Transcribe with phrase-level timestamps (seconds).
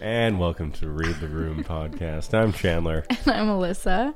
[0.00, 2.34] And welcome to Read the Room podcast.
[2.34, 3.04] I'm Chandler.
[3.10, 4.14] And I'm Alyssa.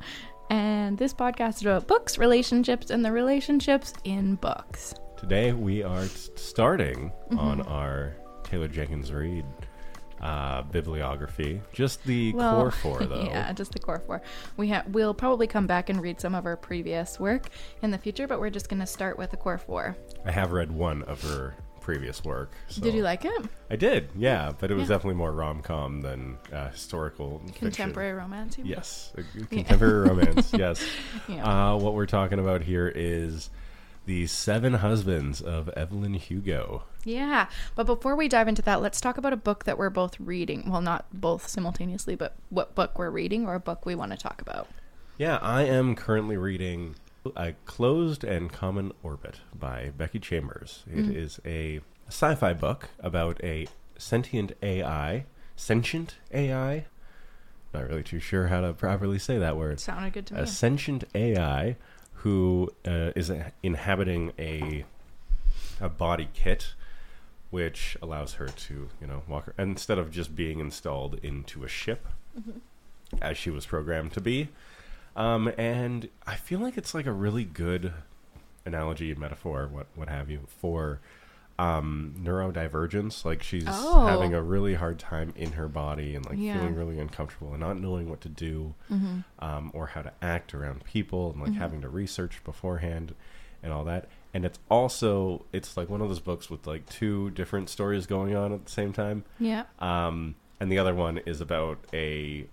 [0.51, 4.95] And this podcast is about books, relationships, and the relationships in books.
[5.17, 7.39] Today we are t- starting Mm-hmm.
[7.39, 9.45] on our Taylor Jenkins Reid
[10.21, 11.63] uh, bibliography.
[11.73, 13.23] Just the Well, core four, though.
[13.25, 14.21] yeah, just the core four.
[14.57, 17.49] We ha- we'll probably come back and read some of our previous work
[17.83, 19.97] in the future, but we're just going to start with the core four.
[20.27, 22.53] I have read one of her previous work.
[22.69, 23.43] so- Did you like it?
[23.71, 24.97] I did, yeah, but it was Yeah.
[24.97, 27.55] definitely more rom com than uh, historical fiction.
[27.59, 28.59] Contemporary romance?
[28.59, 28.65] you?
[28.65, 30.53] Yes, g- contemporary romance.
[30.61, 30.85] Yes.
[31.29, 31.73] Yeah.
[31.73, 33.51] Uh, what we're talking about here is
[34.07, 36.85] the Seven Husbands of Evelyn Hugo.
[37.05, 40.19] Yeah, but before we dive into that, let's talk about a book that we're both
[40.21, 40.69] reading.
[40.71, 44.19] Well, not both simultaneously, but what book we're reading or a book we want to
[44.19, 44.69] talk about.
[45.17, 46.97] Yeah, I am currently reading
[47.37, 50.85] A Closed and Common Orbit by Becky Chambers.
[50.91, 53.67] It is a sci-fi book about a
[53.99, 56.87] sentient AI, sentient AI.
[57.75, 59.81] Not really too sure how to properly say that word.
[59.81, 60.41] Sounded good to me.
[60.41, 61.77] a sentient AI
[62.15, 63.31] who uh, is
[63.63, 64.85] inhabiting a
[65.81, 66.75] a body kit,
[67.51, 72.07] which allows her to you know walk instead of just being installed into a ship,
[73.21, 74.49] as she was programmed to be.
[75.21, 77.93] Um, and I feel like it's like a really good
[78.65, 81.01] analogy, metaphor, what what have you, for
[81.59, 83.23] um, neurodivergence.
[83.25, 84.07] Like she's Oh.
[84.07, 86.55] having a really hard time in her body and like Yeah.
[86.59, 88.75] feeling really uncomfortable and not knowing what to do
[89.41, 93.15] um, or how to act around people and like having to research beforehand
[93.63, 94.09] and all that.
[94.33, 98.35] And it's also it's like one of those books with like two different stories going
[98.35, 99.25] on at the same time.
[99.39, 99.65] yeah.
[99.81, 102.47] Um, and the other one is about a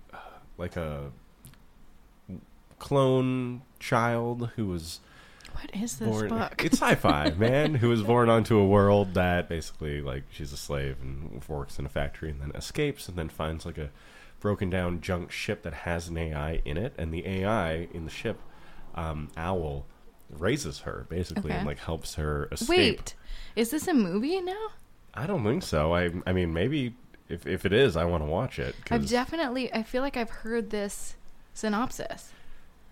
[0.57, 1.11] like a
[2.79, 4.99] clone child who was
[5.53, 6.29] What is this born.
[6.29, 6.61] book?
[6.65, 7.75] It's sci-fi, man.
[7.75, 11.85] Who was born onto a world that basically like she's a slave and works in
[11.85, 13.89] a factory and then escapes and then finds like a
[14.39, 18.11] broken down junk ship that has an AI in it, and the AI in the
[18.11, 18.39] ship,
[18.93, 19.85] um, Owl,
[20.29, 21.57] raises her basically Okay.
[21.57, 22.69] and like helps her escape.
[22.69, 23.15] Wait,
[23.55, 24.67] is this a movie now?
[25.15, 25.93] I don't think so.
[25.95, 26.93] I I mean maybe
[27.29, 28.75] if if it is, I want to watch it.
[28.85, 29.73] 'cause I've definitely.
[29.73, 31.15] I feel like I've heard this
[31.55, 32.31] synopsis.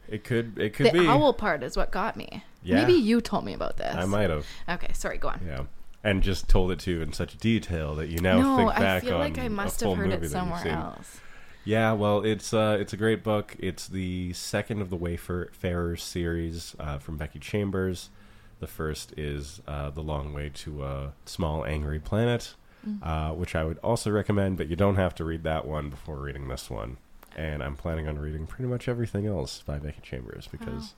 [0.10, 1.00] It could it could the be.
[1.00, 2.44] The owl part is what got me.
[2.64, 2.82] Yeah.
[2.82, 3.96] Maybe you told me about this.
[3.96, 4.46] I might have.
[4.68, 5.18] Okay, sorry.
[5.18, 5.42] Go on.
[5.46, 5.64] Yeah.
[6.04, 9.00] And just told it to you in such detail that you now no, think I
[9.00, 11.20] feel on like I must have heard it somewhere else.
[11.64, 13.56] Yeah, well, it's uh, it's a great book.
[13.58, 18.10] It's the second of the Wayfarers series uh, from Becky Chambers.
[18.60, 22.54] The first is uh, The Long Way to a Small Angry Planet,
[22.88, 23.00] Mm.
[23.02, 26.18] uh, which I would also recommend, but you don't have to read that one before
[26.18, 26.98] reading this one.
[27.36, 30.94] And I'm planning on reading pretty much everything else by Becky Chambers because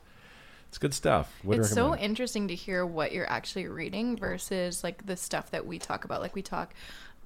[0.69, 1.33] it's good stuff.
[1.43, 5.65] Would it's so interesting to hear what you're actually reading versus like the stuff that
[5.65, 6.21] we talk about.
[6.21, 6.73] Like we talk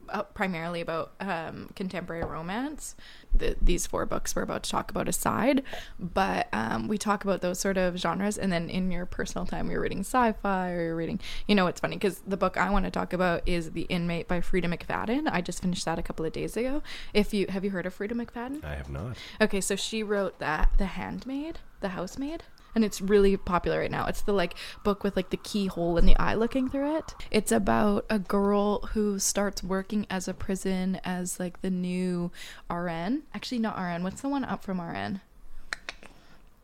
[0.09, 2.95] uh, primarily about um, contemporary romance.
[3.33, 5.63] The, these four books we're about to talk about aside,
[5.99, 8.37] but um, we talk about those sort of genres.
[8.37, 11.19] And then in your personal time, you're reading sci-fi or you're reading.
[11.47, 14.27] You know, it's funny because the book I want to talk about is The Inmate
[14.27, 15.29] by Freida McFadden.
[15.31, 16.83] I just finished that a couple of days ago.
[17.13, 18.63] If you have you heard of Freida McFadden?
[18.63, 19.17] I have not.
[19.39, 22.43] Okay, so she wrote that The Handmaid, The Housemaid,
[22.75, 24.05] and it's really popular right now.
[24.05, 27.15] It's the like book with like the keyhole in the eye looking through it.
[27.29, 32.31] It's about a girl who starts working as a prison as like the new
[32.69, 33.23] RN.
[33.33, 34.03] Actually not RN.
[34.03, 35.21] What's the one up from RN?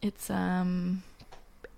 [0.01, 1.03] It's um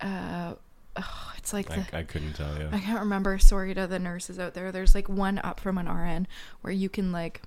[0.02, 0.54] uh
[0.96, 2.70] oh, it's like the I, I couldn't tell you.
[2.72, 3.38] I can't remember.
[3.40, 4.72] Sorry to the nurses out there.
[4.72, 6.28] There's like one up from an RN
[6.62, 7.42] where you can like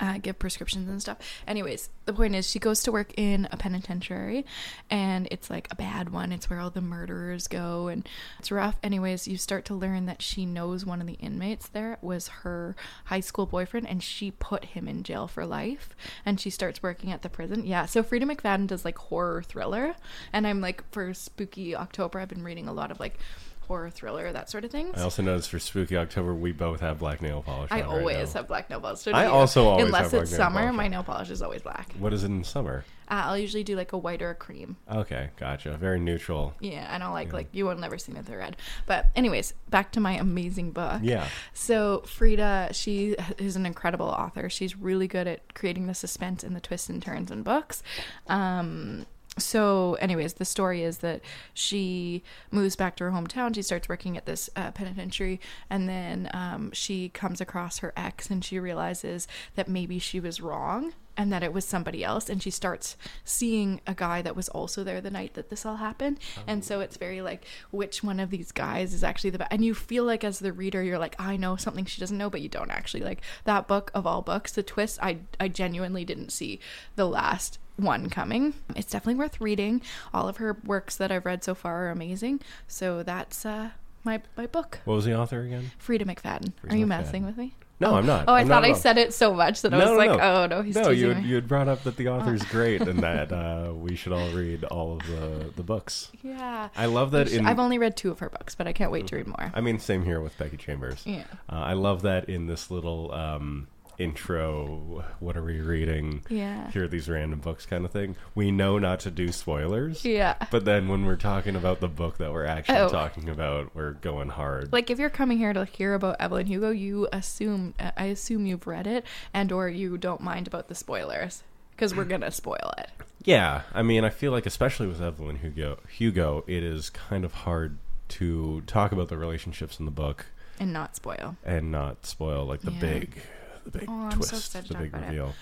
[0.00, 1.18] uh, give prescriptions and stuff.
[1.46, 4.44] Anyways, the point is she goes to work in a penitentiary
[4.90, 6.32] and it's like a bad one.
[6.32, 8.78] It's where all the murderers go and it's rough.
[8.82, 12.74] Anyways, you start to learn that she knows one of the inmates there was her
[13.06, 15.90] high school boyfriend and she put him in jail for life
[16.26, 17.64] and she starts working at the prison.
[17.64, 19.94] Yeah, so Freida McFadden does like horror thriller
[20.32, 23.18] and I'm like for spooky October I've been reading a lot of like
[23.66, 24.90] horror thriller that sort of thing.
[24.94, 27.70] I also noticed for Spooky October, we both have black nail polish.
[27.70, 28.40] I right always now.
[28.40, 29.00] have black nail polish.
[29.00, 29.30] So I you.
[29.30, 31.92] also always unless have black it's summer, my nail polish is always black.
[31.98, 32.84] What is it in summer?
[33.08, 34.76] Uh, I'll usually do like a white or a cream.
[34.90, 35.76] Okay, gotcha.
[35.76, 36.54] Very neutral.
[36.60, 38.56] Yeah, I don't like like you will never see me with a red.
[38.86, 41.00] But anyways, back to my amazing book.
[41.02, 41.28] Yeah.
[41.52, 44.48] So Freida, she is an incredible author.
[44.48, 47.82] She's really good at creating the suspense and the twists and turns in books.
[48.26, 49.04] Um,
[49.38, 51.20] so anyways the story is that
[51.52, 53.54] she moves back to her hometown.
[53.54, 58.30] She starts working at this uh, penitentiary and then um, she comes across her ex
[58.30, 59.26] and she realizes
[59.56, 62.28] that maybe she was wrong and that it was somebody else.
[62.28, 65.76] And she starts seeing a guy that was also there the night that this all
[65.76, 66.18] happened.
[66.46, 69.64] And so it's very like which one of these guys is actually the best and
[69.64, 72.40] you feel like as the reader you're like i know something she doesn't know but
[72.40, 76.30] you don't actually like that book of all books the twist i i genuinely didn't
[76.30, 76.58] see
[76.96, 79.82] the last one coming it's definitely worth reading
[80.12, 83.70] all of her works that i've read so far are amazing so that's uh
[84.04, 85.70] my my book What was the author again?
[85.84, 86.88] freida mcfadden Freida are you McFadden.
[86.88, 87.94] messing with me No, Oh.
[87.96, 88.26] I'm not.
[88.28, 90.20] oh i I'm thought i said it so much that i was no, like no.
[90.20, 92.82] oh no he's no, you teasing had, you had brought up that the author's great
[92.82, 96.12] and that uh, we should all read all of the, the books.
[96.22, 97.44] yeah I love that in.
[97.46, 99.50] I've only read two of her books, but I can't wait to read more.
[99.54, 101.02] I mean, same here with Becky Chambers.
[101.04, 101.24] Yeah.
[101.50, 103.66] Uh, I love that in this little um,
[103.98, 106.22] intro, what are we reading?
[106.28, 106.70] Yeah.
[106.70, 108.16] Here are these random books kind of thing.
[108.34, 110.04] We know not to do spoilers.
[110.04, 110.34] Yeah.
[110.50, 112.88] But then when we're talking about the book that we're actually Oh.
[112.88, 114.72] talking about, we're going hard.
[114.72, 118.66] Like if you're coming here to hear about Evelyn Hugo, you assume I assume you've
[118.66, 121.42] read it and or you don't mind about the spoilers
[121.72, 122.90] because we're gonna spoil it.
[123.24, 127.32] Yeah, I mean, I feel like especially with Evelyn Hugo, Hugo, it is kind of
[127.32, 130.26] hard to talk about the relationships in the book
[130.60, 131.36] And not spoil.
[131.42, 132.80] and not spoil like the Yeah.
[132.80, 133.22] big,
[133.64, 135.06] the big Oh, I'm so twist, excited to the big about it.
[135.08, 135.34] reveal.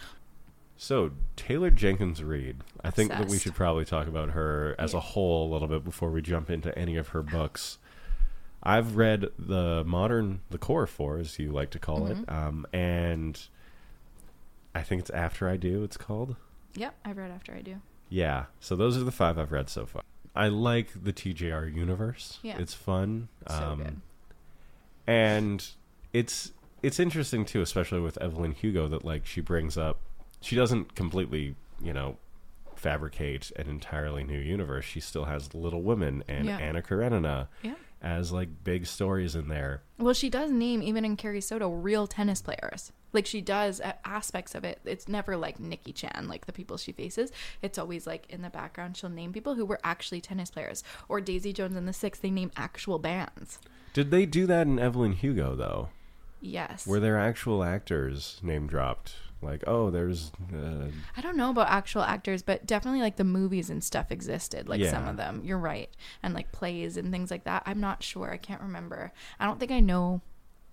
[0.76, 4.98] So Taylor Jenkins Reid, I think that we should probably talk about her as Yeah.
[4.98, 7.78] a whole a little bit before we jump into any of her books.
[8.64, 12.34] I've read the modern, the core four, as you like to call it, Mm-hmm.
[12.34, 13.40] um, and
[14.74, 15.82] I think it's After I Do.
[15.84, 16.36] It's called.
[16.74, 17.76] Yep, I've read after I do.
[18.08, 18.46] Yeah.
[18.60, 20.02] So those are the five I've read so far.
[20.34, 22.38] I like the TJR universe.
[22.42, 22.56] Yeah.
[22.58, 23.28] It's fun.
[23.48, 24.00] So good.
[25.06, 25.66] And
[26.12, 29.98] it's it's interesting too, especially with Evelyn Hugo, that like she brings up
[30.40, 32.16] she doesn't completely, you know,
[32.74, 34.84] fabricate an entirely new universe.
[34.84, 36.58] She still has Little Women and Yeah.
[36.58, 37.74] Anna Karenina Yeah.
[38.02, 39.82] as like big stories in there.
[39.98, 42.90] Well, she does name even in Carrie Soto real tennis players.
[43.12, 44.80] Like she does aspects of it.
[44.84, 47.30] It's never like Nicki Chan, like the people she faces.
[47.60, 50.82] It's always like in the background she'll name people who were actually tennis players.
[51.08, 53.58] Or Daisy Jones and the Six, they name actual bands.
[53.92, 55.90] Did they do that in Evelyn Hugo though?
[56.42, 56.86] Yes.
[56.86, 59.14] Were there actual actors name dropped?
[59.40, 60.86] Like, oh, there's uh,
[61.16, 64.68] I don't know about actual actors, but definitely like the movies and stuff existed.
[64.68, 65.90] Like some of them, you're right,
[66.22, 67.62] and like plays and things like that.
[67.66, 68.30] I'm not sure.
[68.30, 69.12] I can't remember.
[69.40, 70.20] I don't think I know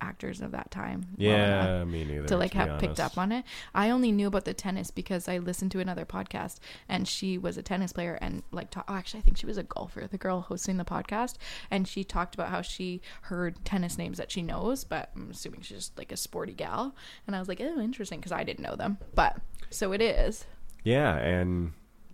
[0.02, 1.06] actors of that time.
[1.18, 2.28] enough yeah, me neither.
[2.28, 3.46] to like be have picked up on it.
[3.74, 6.58] I only knew about the tennis because I listened to another podcast
[6.88, 9.58] and she was a tennis player and like ta- oh actually I think she was
[9.58, 11.36] a golfer, the girl hosting the podcast,
[11.70, 15.62] and she talked about how she heard tennis names that she knows, but I'm assuming
[15.62, 16.96] she's just like a sporty gal.
[17.28, 18.98] And I was like, "Oh, interesting" because I didn't know them.
[19.16, 19.38] But
[19.70, 20.46] so it is.
[20.84, 21.74] Yeah, and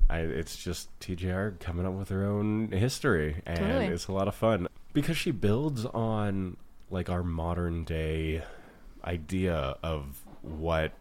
[0.10, 3.88] I, it's just TJR coming up with her own history, and Totally.
[3.88, 6.58] it's a lot of fun because she builds on
[6.90, 8.44] like our modern day
[9.04, 10.94] idea of what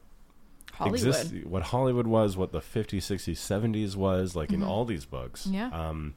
[0.72, 0.98] Hollywood.
[1.06, 4.66] exists, what Hollywood was, what the 50s, 60s, 70s was, like in Mhm.
[4.66, 5.46] all these books.
[5.46, 5.68] Yeah.
[5.68, 6.14] Um,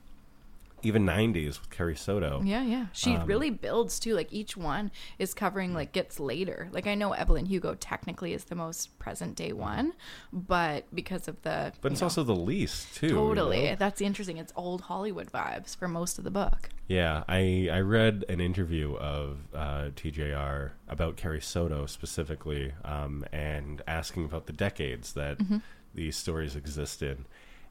[0.84, 2.42] even 90s with Carrie Soto.
[2.44, 2.86] Yeah, yeah.
[2.94, 4.14] She Um, really builds too.
[4.16, 6.70] Like each one is covering like gets later.
[6.72, 9.94] Like I know Evelyn Hugo technically is the most present day one,
[10.32, 13.08] but because of the But it's know, also the least too.
[13.08, 13.76] you totally know?
[13.76, 14.38] that's interesting.
[14.38, 16.70] It's old Hollywood vibes for most of the book.
[16.88, 23.82] Yeah, I I read an interview of uh, TJR about Carrie Soto specifically, um, and
[23.88, 25.58] asking about the decades that Mm-hmm.
[25.94, 27.26] these stories exist in.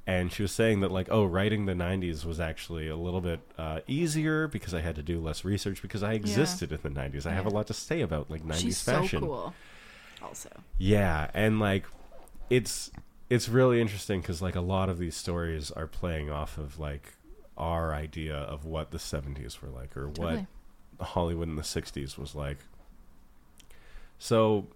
[0.09, 3.41] And she was saying that like, oh, writing the '90s was actually a little bit
[3.59, 7.27] uh, easier because I had to do less research because I existed in the '90s.
[7.27, 9.21] I have a lot to say about like '90s She's fashion.
[9.23, 9.55] so cool.
[10.23, 10.49] Also,
[10.79, 11.87] Yeah, and like
[12.51, 12.93] it's
[13.29, 17.15] it's really interesting because like a lot of these stories are playing off of like
[17.59, 20.47] our idea of what the 70s were like or Totally.
[20.99, 22.59] what Hollywood in the 60s was like.
[24.19, 24.69] So,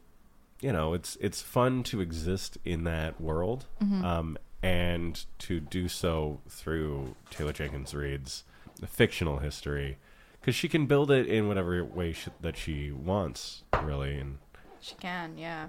[0.61, 4.05] you know, it's it's fun to exist in that world Mm-hmm.
[4.05, 8.45] um, and to do so through Taylor Jenkins Reid's
[8.87, 9.99] fictional history
[10.40, 14.17] because she can build it in whatever way sh- that she wants, really.
[14.19, 14.38] And
[14.81, 15.37] she can.
[15.37, 15.69] Yeah.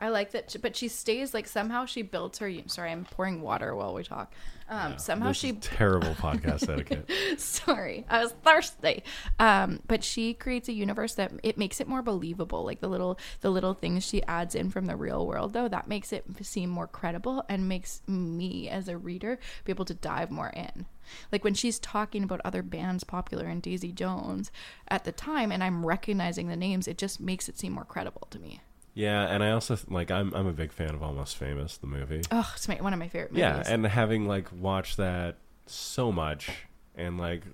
[0.00, 2.52] I like that, but she stays like somehow she builds her.
[2.66, 4.32] Sorry, I'm pouring water while we talk.
[4.68, 7.10] Um, Yeah, somehow she terrible podcast etiquette.
[7.40, 9.02] Sorry, I was thirsty.
[9.40, 12.64] Um, but she creates a universe that it makes it more believable.
[12.64, 15.88] Like the little the little things she adds in from the real world, though, that
[15.88, 20.30] makes it seem more credible and makes me as a reader be able to dive
[20.30, 20.86] more in.
[21.32, 24.52] Like when she's talking about other bands popular in Daisy Jones
[24.86, 28.28] at the time, and I'm recognizing the names, it just makes it seem more credible
[28.30, 28.60] to me.
[28.98, 32.22] Yeah, and I also like I'm I'm a big fan of Almost Famous, the movie.
[32.32, 33.40] Oh, it's my, one of my favorite movies.
[33.42, 35.36] Yeah, and having like watched that
[35.66, 36.50] so much
[36.96, 37.44] and like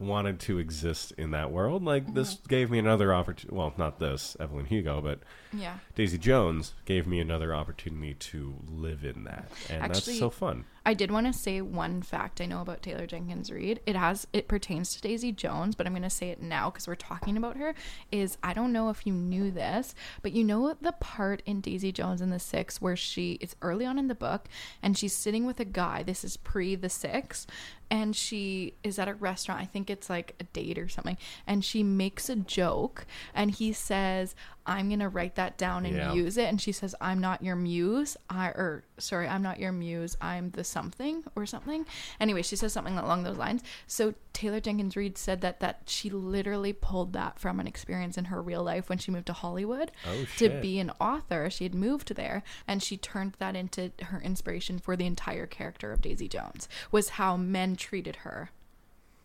[0.00, 2.48] wanted to exist in that world, like this Mm-hmm.
[2.48, 3.54] gave me another opportunity.
[3.54, 5.20] Well, not this Evelyn Hugo, but
[5.52, 5.78] yeah.
[5.94, 10.64] Daisy Jones gave me another opportunity to live in that, and Actually- that's so fun.
[10.86, 13.80] I did want to say one fact I know about Taylor Jenkins Reid.
[13.86, 16.86] It has it pertains to Daisy Jones, but I'm going to say it now because
[16.86, 17.74] we're talking about her.
[18.12, 21.90] Is I don't know if you knew this, but you know the part in Daisy
[21.90, 24.48] Jones and the Six where she it's early on in the book
[24.80, 26.04] and she's sitting with a guy.
[26.04, 27.48] This is pre the Six,
[27.90, 29.60] and she is at a restaurant.
[29.60, 33.72] I think it's like a date or something, and she makes a joke, and he
[33.72, 36.12] says, "I'm going to write that down and Yeah.
[36.12, 38.16] use it," and she says, "I'm not your muse.
[38.28, 40.16] I or sorry, I'm not your muse.
[40.20, 41.86] I'm the something or something."
[42.20, 43.62] Anyway, she says something along those lines.
[43.86, 48.26] So Taylor Jenkins Reid said that that she literally pulled that from an experience in
[48.26, 51.48] her real life when she moved to Hollywood Oh, to be an author.
[51.48, 55.92] She had moved there, and she turned that into her inspiration for the entire character
[55.92, 56.68] of Daisy Jones.
[56.90, 58.50] Was how men treated her.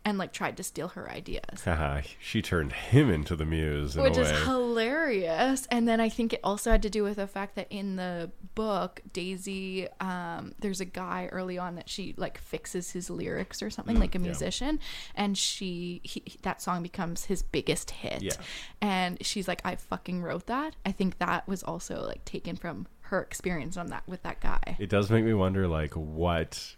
[0.03, 1.41] And like tried to steal her ideas.
[2.19, 5.67] She turned him into the muse in which is hilarious.
[5.69, 8.31] And then i think it also had to do with the fact that in the
[8.55, 13.69] book daisy um, there's a guy early on that she like fixes his lyrics or
[13.69, 14.25] something like a yeah.
[14.25, 14.79] musician.
[15.15, 18.21] And she he, that song becomes his biggest hit.
[18.21, 18.33] Yeah.
[18.81, 20.75] and she's like i fucking wrote that.
[20.85, 24.77] I think that was also like taken from her experience on that with that guy.
[24.79, 26.75] It does make me wonder, like what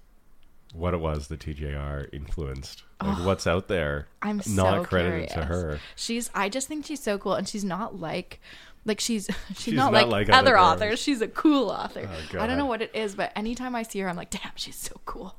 [0.74, 2.84] what it was that TJR influenced.
[3.02, 5.80] Like what's out there, I'm not so credited to her.
[5.96, 8.40] She's I just think she's so cool and she's not like
[8.86, 11.00] like she's she's, She's not, not like, like other other authors.
[11.00, 12.10] She's a cool author.
[12.34, 14.52] Oh, I don't know what it is, but anytime I see her I'm like, "Damn,
[14.56, 15.36] she's so cool."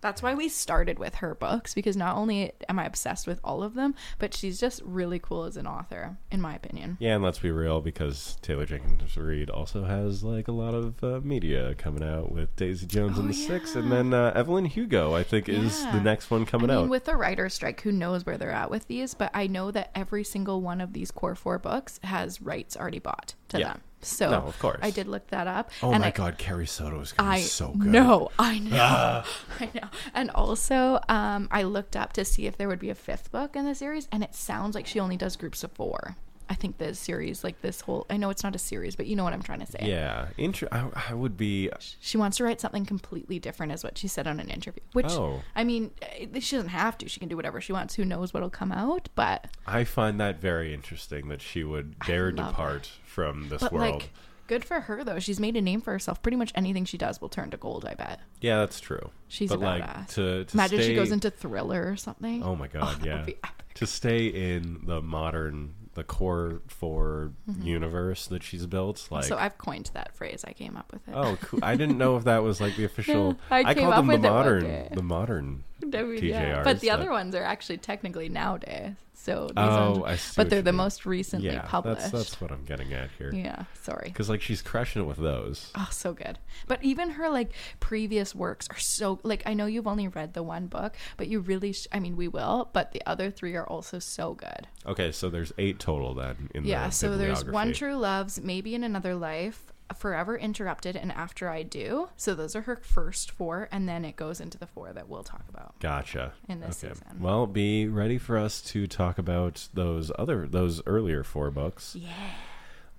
[0.00, 3.62] That's why we started with her books because not only am I obsessed with all
[3.62, 6.96] of them, but she's just really cool as an author in my opinion.
[7.00, 11.02] Yeah, and let's be real, because Taylor Jenkins Reid also has like a lot of
[11.02, 14.66] uh, media coming out with Daisy Jones and Oh, the Six, and then uh, Evelyn
[14.66, 16.90] Hugo, I think, is the next one coming I mean, out.
[16.90, 19.14] with the writer's strike, who knows where they're at with these?
[19.14, 22.98] But I know that every single one of these core four books has rights already
[23.00, 23.68] bought to Yeah.
[23.72, 23.80] them.
[24.02, 24.78] So No, of course.
[24.82, 25.70] I did look that up.
[25.82, 27.88] oh and my I, God, Carrie Soto is going to I be so good.
[27.88, 29.26] know, I know, Ah.
[29.60, 29.88] I know.
[30.14, 33.56] And also, um, I looked up to see if there would be a fifth book
[33.56, 36.16] in the series, and it sounds like she only does groups of four.
[36.48, 39.16] I think the series, like this whole, I know it's not a series, but you
[39.16, 39.78] know what I'm trying to say.
[39.82, 41.70] Yeah, intro- I, I would be.
[42.00, 44.82] She wants to write something completely different, is what she said on an interview.
[44.92, 45.42] Which, Oh.
[45.56, 47.08] I mean, eh, she doesn't have to.
[47.08, 47.94] She can do whatever she wants.
[47.96, 49.08] Who knows what'll come out?
[49.16, 53.94] But, I find that very interesting that she would dare depart from this but world.
[54.02, 54.10] like,
[54.46, 55.18] good for her though.
[55.18, 56.22] She's made a name for herself.
[56.22, 57.84] Pretty much anything she does will turn to gold.
[57.84, 58.20] I bet.
[58.40, 59.10] yeah, that's true.
[59.26, 62.44] She's but a like to, to Imagine stay, she goes into thriller or something.
[62.44, 63.16] Oh my god, that yeah.
[63.16, 63.74] would be epic.
[63.74, 69.28] To stay in the modern, the core 4 universe that she's built, like Mm-hmm.
[69.28, 70.44] so I've coined that phrase.
[70.46, 71.14] I came up with it.
[71.14, 71.58] oh, cool.
[71.62, 73.36] I didn't know if that was like the official.
[73.50, 76.20] I I, came call up them the with it one modern, the modern I mean,
[76.20, 76.64] TJRs.
[76.64, 78.94] But the other ones are actually technically nowadays.
[79.26, 80.76] So these Oh, I see but they're the mean.
[80.76, 82.00] most recently yeah, published.
[82.12, 83.32] that's that's what I'm getting at here.
[83.34, 84.04] yeah, sorry.
[84.08, 85.72] Because like she's crushing it with those.
[85.74, 86.38] Oh, so good.
[86.68, 90.44] But even her like previous works are so like I know you've only read the
[90.44, 93.66] one book, but you really sh- I mean we will, but the other three are
[93.66, 94.68] also so good.
[94.86, 98.76] Okay, so there's eight total then in yeah, the so there's one true loves, maybe
[98.76, 102.08] in another life, forever interrupted and after I do.
[102.16, 105.22] So those are her first four and then it goes into the four that we'll
[105.24, 105.78] talk about.
[105.80, 106.32] Gotcha.
[106.48, 107.18] in this season.
[107.20, 112.10] Well, be ready for us to talk about those other those earlier four books Yeah.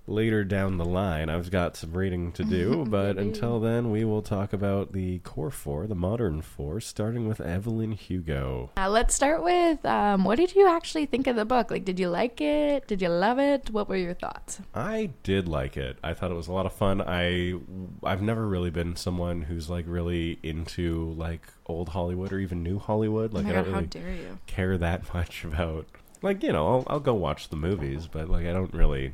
[0.08, 1.28] Later down the line.
[1.28, 5.50] I've got some reading to do, but until then, we will talk about the core
[5.50, 8.70] four, the modern four, starting with Evelyn Hugo.
[8.76, 11.70] Uh, let's start with um, what did you actually think of the book?
[11.70, 12.88] Like, did you like it?
[12.88, 13.70] Did you love it?
[13.70, 14.60] What were your thoughts?
[14.74, 15.98] I did like it.
[16.02, 17.02] I thought it was a lot of fun.
[17.02, 17.54] I
[18.02, 22.78] I've never really been someone who's like really into like old Hollywood or even new
[22.78, 23.32] Hollywood.
[23.32, 24.38] Like oh I don't god, how really dare you!
[24.46, 25.86] care that much about
[26.22, 29.12] like you know I'll, I'll go watch the movies, but like I don't really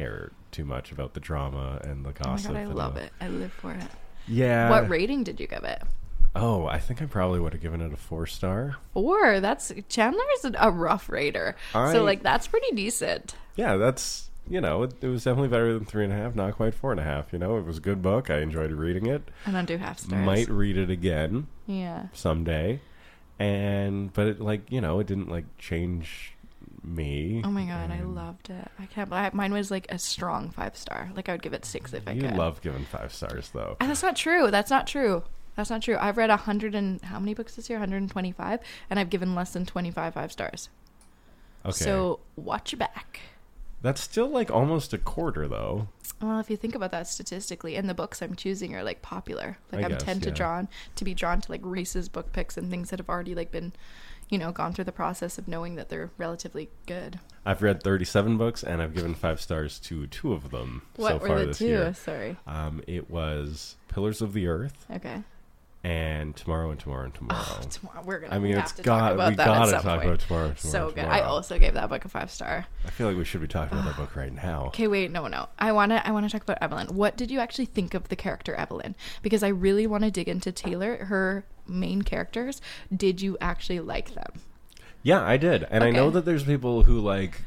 [0.00, 2.52] care too much about the drama and the Oh my gossip.
[2.52, 3.12] god, I love the- it.
[3.20, 3.82] I live for it.
[4.26, 4.70] Yeah.
[4.70, 5.82] what rating did you give it?
[6.36, 8.76] Oh, I think I probably would have given it a four star.
[8.94, 9.40] Four.
[9.40, 11.56] That's Chandler's a rough rater.
[11.74, 13.34] I- So like that's pretty decent.
[13.56, 16.34] Yeah, that's you know it, it was definitely better than three and a half.
[16.36, 17.32] Not quite four and a half.
[17.32, 18.30] You know, it was a good book.
[18.30, 19.28] I enjoyed reading it.
[19.44, 20.24] And I don't do half stars.
[20.24, 22.06] Might read it again Yeah.
[22.12, 22.80] someday.
[23.38, 26.34] And but it like you know it didn't like change
[26.82, 27.42] me.
[27.44, 28.68] Oh my god, I loved it.
[28.78, 29.08] I can't.
[29.08, 31.10] believe Mine was like a strong five star.
[31.14, 32.36] Like I would give it six if I You could.
[32.36, 33.76] love giving five stars though.
[33.80, 34.50] And that's not true.
[34.50, 35.22] That's not true.
[35.56, 35.96] That's not true.
[36.00, 37.78] I've read a hundred and how many books this year?
[37.78, 40.68] 125, and I've given less than 25 five stars.
[41.66, 41.72] Okay.
[41.84, 43.20] So watch your back.
[43.82, 45.88] That's still like almost a quarter, though.
[46.22, 49.56] Well, if you think about that statistically, and the books I'm choosing are like popular.
[49.72, 52.56] Like I I'm guess, tend to drawn to be drawn to like Reese's book picks
[52.56, 53.72] and things that have already like been,
[54.30, 57.18] you know, gone through the process of knowing that they're relatively good.
[57.44, 61.18] I've read 37 books and I've given five stars to two of them What so
[61.18, 61.66] were far the this two?
[61.66, 61.94] year.
[61.94, 62.36] Sorry.
[62.46, 65.22] Um, it was Pillars of the Earth Okay.
[65.82, 67.42] and Tomorrow and Tomorrow and Tomorrow.
[67.48, 68.34] Oh, tomorrow we're gonna.
[68.34, 70.04] I mean, it's got we gotta talk point.
[70.04, 70.52] about Tomorrow.
[70.52, 70.96] tomorrow so good.
[70.96, 71.14] Tomorrow.
[71.16, 72.66] I also gave that book a five star.
[72.86, 74.66] I feel like we should be talking about that book right now.
[74.66, 75.48] Okay, wait, no, no.
[75.58, 76.88] I wanna, I wanna talk about Evelyn.
[76.94, 78.94] What did you actually think of the character Evelyn?
[79.22, 82.60] Because I really want to dig into Taylor, her main characters.
[82.94, 84.40] Did you actually like them?
[85.02, 87.40] Yeah, I did, and I know that there's people who like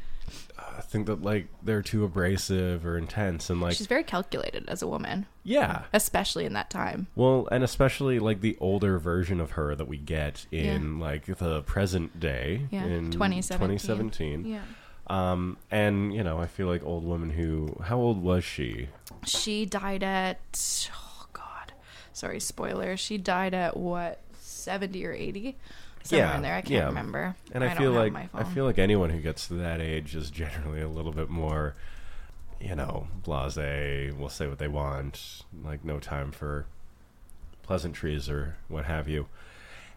[0.58, 4.82] uh, think that like they're too abrasive or intense, and like She's very calculated as
[4.82, 7.06] a woman, yeah, especially in that time.
[7.14, 11.62] Well, and especially like the older version of her that we get in like the
[11.62, 13.78] present day Yeah, in 2017.
[13.78, 14.46] 2017.
[14.46, 14.62] Yeah.
[15.06, 18.88] Um, and you know, I feel like old woman who how old was she?
[19.26, 20.90] She died at.
[22.14, 22.96] Sorry, spoiler.
[22.96, 25.56] She died at what, 70 or 80?
[26.04, 26.54] Somewhere Yeah, in there.
[26.54, 26.86] I can't yeah.
[26.86, 27.36] remember.
[27.52, 30.14] And I, don't feel like my I feel like anyone who gets to that age
[30.14, 31.74] is generally a little bit more,
[32.60, 34.16] you know, blasé.
[34.16, 36.66] Will say what they want, like no time for
[37.62, 39.26] pleasantries or what have you.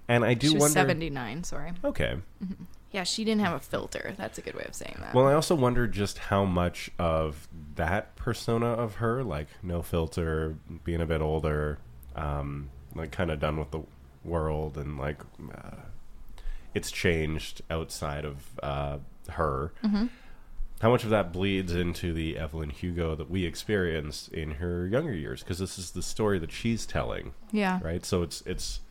[0.08, 0.80] And I do she was wonder.
[0.80, 1.74] 79, sorry.
[1.84, 2.16] Okay.
[2.44, 2.64] Mm-hmm.
[2.92, 4.16] Yeah, she didn't have a filter.
[4.18, 5.14] That's a good way of saying that.
[5.14, 10.56] Well, I also wonder just how much of that persona of her, like no filter,
[10.86, 11.80] being a bit older,
[12.18, 13.82] um, like kind of done with the
[14.24, 15.22] world, and like
[15.54, 15.78] uh,
[16.74, 18.98] it's changed outside of uh,
[19.30, 19.72] her.
[20.80, 25.14] How much of that bleeds into the Evelyn Hugo that we experienced in her younger
[25.14, 25.42] years?
[25.42, 27.80] Because this is the story that she's telling, yeah.
[27.84, 28.06] right?
[28.06, 28.82] So it's it's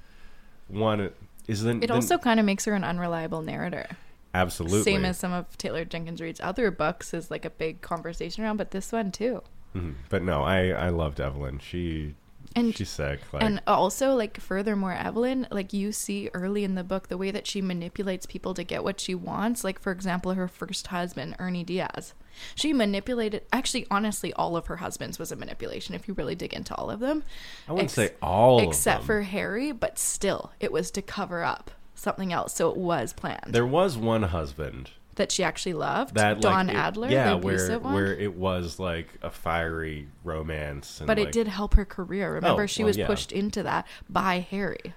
[0.66, 1.10] one
[1.46, 3.86] is then It then- also kind of makes her an unreliable narrator.
[4.34, 8.42] absolutely Same as some of Taylor Jenkins Reid's other books is like a big conversation
[8.42, 9.42] around, but this one too.
[9.74, 9.94] Mhm.
[10.08, 11.60] But no, I I loved Evelyn.
[11.60, 12.16] She
[12.56, 13.20] And she's sick.
[13.32, 17.30] Like, and also like furthermore Evelyn, like you see early in the book the way
[17.30, 21.36] that she manipulates people to get what she wants, like for example her first husband,
[21.38, 22.14] Ernie Diaz.
[22.54, 26.54] She manipulated actually honestly all of her husbands was a manipulation if you really dig
[26.54, 27.24] into all of them.
[27.68, 29.22] I wouldn't Ex- say all except for.
[29.22, 32.54] Harry, but still it was to cover up something else.
[32.54, 33.48] So it was planned.
[33.48, 36.14] There was one husband that she actually loved.
[36.14, 37.94] that Don like, it- Adler, yeah, the where abusive one.
[37.94, 41.00] where it was like a fiery romance.
[41.00, 42.32] And but like, it did help her career.
[42.34, 43.06] Remember, Oh, she well, was yeah.
[43.06, 44.94] pushed into that by Harry.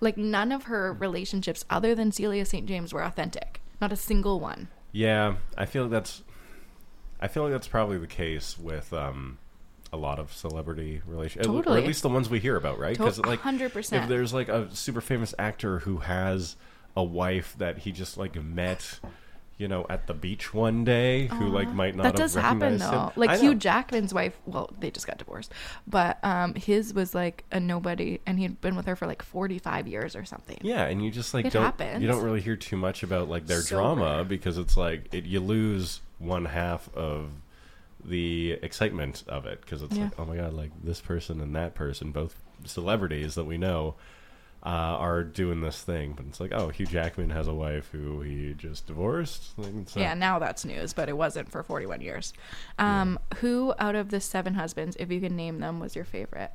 [0.00, 2.66] Like none of her relationships, other than Celia St.
[2.66, 3.60] James, were authentic.
[3.80, 4.68] Not a single one.
[4.92, 6.22] Yeah, I feel like that's.
[7.20, 9.38] I feel like that's probably the case with um,
[9.92, 12.96] a lot of celebrity relations, or at least the ones we hear about, right?
[12.98, 14.02] Because like, 100%.
[14.02, 16.56] if there's like a super famous actor who has
[16.96, 18.98] a wife that he just like met,
[19.62, 22.58] you know, at the beach one day, who like might not that have does happen
[22.60, 23.06] recognized though.
[23.06, 23.12] him.
[23.16, 23.54] Like Hugh.
[23.54, 25.52] Jackman's wife, well, they just got divorced,
[25.86, 29.86] but um, his was like a nobody, and he'd been with her for like forty-five
[29.86, 30.58] years or something.
[30.62, 32.02] Yeah, and you just like It don't happens.
[32.02, 34.24] you don't really hear too much about like their So drama rare.
[34.24, 37.30] because it's like it, you lose one half of
[38.04, 40.04] the excitement of it because it's Yeah.
[40.04, 43.94] like oh my god like this person and that person both celebrities that we know
[44.64, 48.20] uh, are doing this thing but it's like oh Hugh Jackman has a wife who
[48.20, 52.32] he just divorced like, it's Yeah, now that's news, but it wasn't for 41 years.
[52.78, 56.50] Um, Who out of the seven husbands, if you can name them, was your favorite?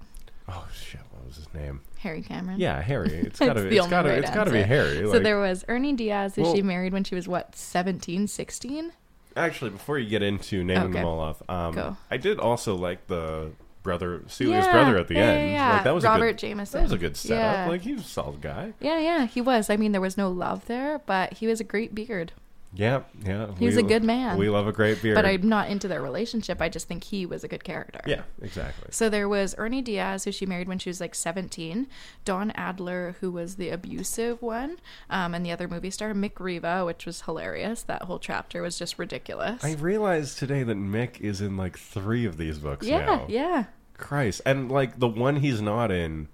[0.50, 2.58] oh shit what was his name Harry Cameron.
[2.58, 4.62] yeah Harry it's gotta it's only gotta it's gotta be.
[4.62, 8.28] Harry so there was Ernie Diaz, who Well- she married when she was what 17,
[8.28, 8.94] 16?
[9.36, 10.94] Actually, before you get into naming Okay.
[10.94, 11.98] them all off, um.
[12.10, 13.52] I did also like the
[13.84, 15.52] brother, Celia's Yeah, brother at the yeah, end.
[15.52, 16.80] yeah, Like that was Robert a good, Jamison.
[16.80, 17.68] That was a good setup.
[17.70, 18.74] Like he was a solid guy.
[18.80, 19.70] Yeah, yeah, he was.
[19.70, 22.34] I mean, there was no love there, but he was a great beard.
[22.74, 23.48] Yeah, yeah.
[23.58, 24.38] He was we- a good man.
[24.38, 25.16] We love a great beard.
[25.16, 26.62] But I'm not into their relationship.
[26.62, 28.02] I just think he was a good character.
[28.06, 28.90] yeah, exactly.
[28.92, 31.88] So there was Ernie Diaz, who she married when she was like 17,
[32.26, 36.86] Don Adler, who was the abusive one, um, and the other movie star, Mick Riva,
[36.86, 37.84] which was hilarious.
[37.84, 39.64] That whole chapter was just ridiculous.
[39.64, 43.26] I realized today that Mick is in like three of these books yeah, now.
[43.28, 43.66] yeah.
[43.98, 46.28] Christ, and like the one he's not in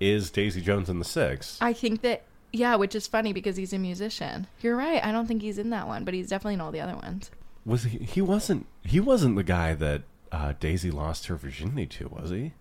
[0.00, 1.58] is Daisy Jones and the Six.
[1.60, 2.24] I think that
[2.56, 4.46] yeah, which is funny because he's a musician.
[4.60, 5.04] You're right.
[5.04, 7.30] I don't think he's in that one, but he's definitely in all the other ones.
[7.64, 7.98] Was he?
[7.98, 8.66] He wasn't.
[8.84, 12.52] He wasn't the guy that uh, Daisy lost her virginity to, was he?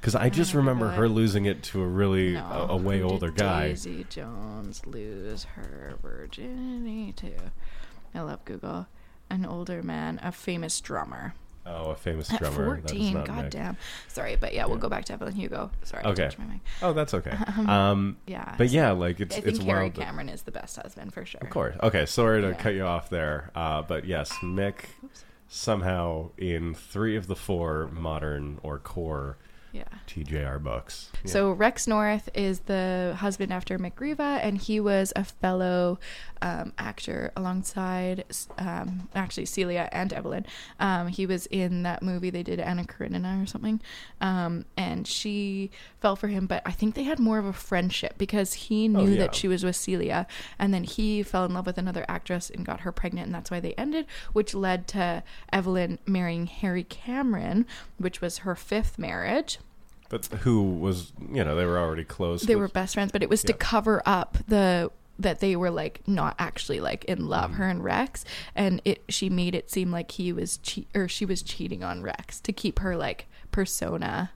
[0.00, 0.56] Because I just Mm.
[0.56, 3.68] Remember her losing it to a really a, a way older guy.
[3.68, 7.30] Daisy Jones lose her virginity to.
[8.14, 8.86] I love Google.
[9.30, 11.34] An older man, a famous drummer.
[11.64, 12.80] Oh, a famous At drummer.
[12.80, 13.76] That is 14, not god damn.
[14.08, 14.80] Sorry, but yeah, we'll Yeah.
[14.82, 15.70] go back to Evelyn Hugo.
[15.84, 16.24] Sorry, Okay.
[16.24, 16.60] touched my mic.
[16.82, 17.36] Oh, that's okay.
[17.56, 18.54] Um, Um, Yeah.
[18.58, 19.94] but yeah, like it's I think it's Harry wild.
[19.94, 21.40] Cameron is the best husband for sure.
[21.40, 21.76] Of course.
[21.82, 22.54] Okay, sorry to Yeah.
[22.54, 23.50] cut you off there.
[23.54, 25.24] Uh, but yes, Mick Oops.
[25.48, 29.36] somehow in three of the four modern or core
[29.72, 29.84] Yeah.
[30.06, 31.10] TJR books.
[31.24, 31.30] Yeah.
[31.30, 35.98] So Rex North is the husband after Mick Riva, and he was a fellow
[36.42, 38.24] um, actor alongside
[38.58, 40.44] um, actually Celia and Evelyn.
[40.78, 43.80] Um, he was in that movie they did Anna Karenina or something,
[44.20, 46.46] um, and she fell for him.
[46.46, 49.18] But I think they had more of a friendship because he knew Oh, yeah.
[49.20, 50.26] that she was with Celia,
[50.58, 53.50] and then he fell in love with another actress and got her pregnant, and that's
[53.50, 54.04] why they ended,
[54.34, 57.64] which led to Evelyn marrying Harry Cameron,
[57.96, 59.58] which was her fifth marriage.
[60.12, 62.42] But who was you know they were already close.
[62.42, 65.70] they with- were best friends, but it was to cover up the that they were
[65.70, 67.54] like not actually like in love, Mhm.
[67.56, 71.24] her and Rex, and it she made it seem like he was cheat or she
[71.26, 74.30] was cheating on Rex to keep her like persona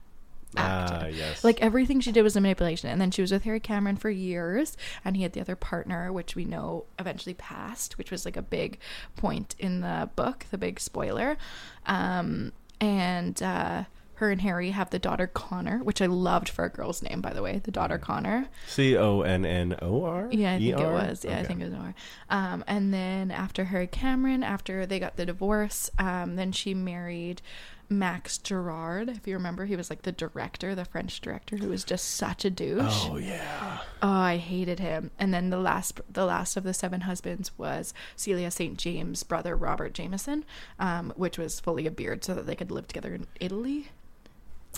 [0.55, 3.59] ah yes Like everything she did was a manipulation, and then she was with Harry
[3.59, 8.09] Cameron for years, and he had the other partner, which we know eventually passed, which
[8.11, 8.79] was like a big
[9.15, 11.37] point in the book, the big spoiler.
[11.85, 13.83] Um, and uh,
[14.17, 17.33] her and Harry have the daughter Connor, which I loved for a girl's name, by
[17.33, 18.49] the way, the daughter Connor.
[18.67, 20.27] C O N N O R.
[20.31, 20.91] Yeah, I think it ER?
[20.91, 21.23] was.
[21.23, 21.95] Yeah, I think it was more.
[22.29, 27.43] Um, and then after Harry Cameron, after they got the divorce, um, then she married
[27.89, 29.09] Max Girard.
[29.09, 32.43] If you remember, he was like the director, the French director, who was just such
[32.43, 33.05] a douche.
[33.09, 33.79] Oh yeah.
[34.01, 35.11] Oh, I hated him.
[35.17, 38.77] And then the last, the last of the seven husbands was Celia St.
[38.77, 40.43] James' brother Robert Jamison,
[40.79, 43.89] um, which was fully a beard so that they could live together in Italy.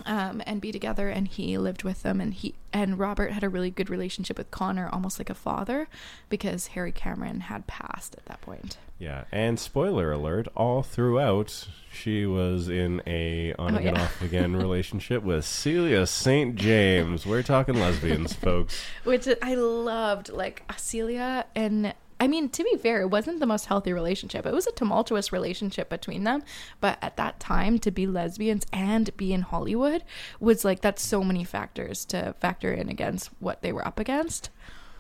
[0.05, 3.49] Um, and be together, and he lived with them, and he and Robert had a
[3.49, 5.87] really good relationship with Connor, almost like a father,
[6.29, 8.77] because Harry Cameron had passed at that point.
[8.97, 14.03] Yeah, and spoiler alert, all throughout she was in a on Oh, again yeah.
[14.03, 16.55] off again relationship with Celia St.
[16.55, 17.25] James.
[17.25, 18.83] We're talking lesbians, folks.
[19.03, 23.67] Which I loved, like Celia and I mean, to be fair, it wasn't the most
[23.67, 24.45] healthy relationship.
[24.45, 26.43] It was a tumultuous relationship between them,
[26.81, 30.03] but at that time, to be lesbians and be in Hollywood
[30.39, 34.49] was like that's so many factors to factor in against what they were up against.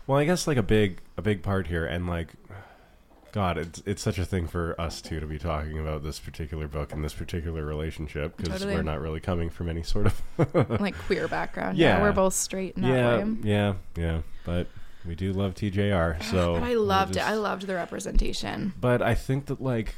[0.07, 2.29] Well, I guess like a big a big part here and like
[3.31, 6.67] God, it's it's such a thing for us two to be talking about this particular
[6.67, 8.73] book and this particular relationship because Totally.
[8.75, 11.77] we're not really coming from any sort of like queer background.
[11.77, 12.01] Yeah, Yeah.
[12.01, 13.35] we're both straight in that yeah, way.
[13.43, 14.21] yeah, yeah.
[14.45, 14.67] But
[15.05, 17.21] we do love TJR, so but I loved it.
[17.21, 18.73] I loved the representation.
[18.79, 19.95] But I think that like,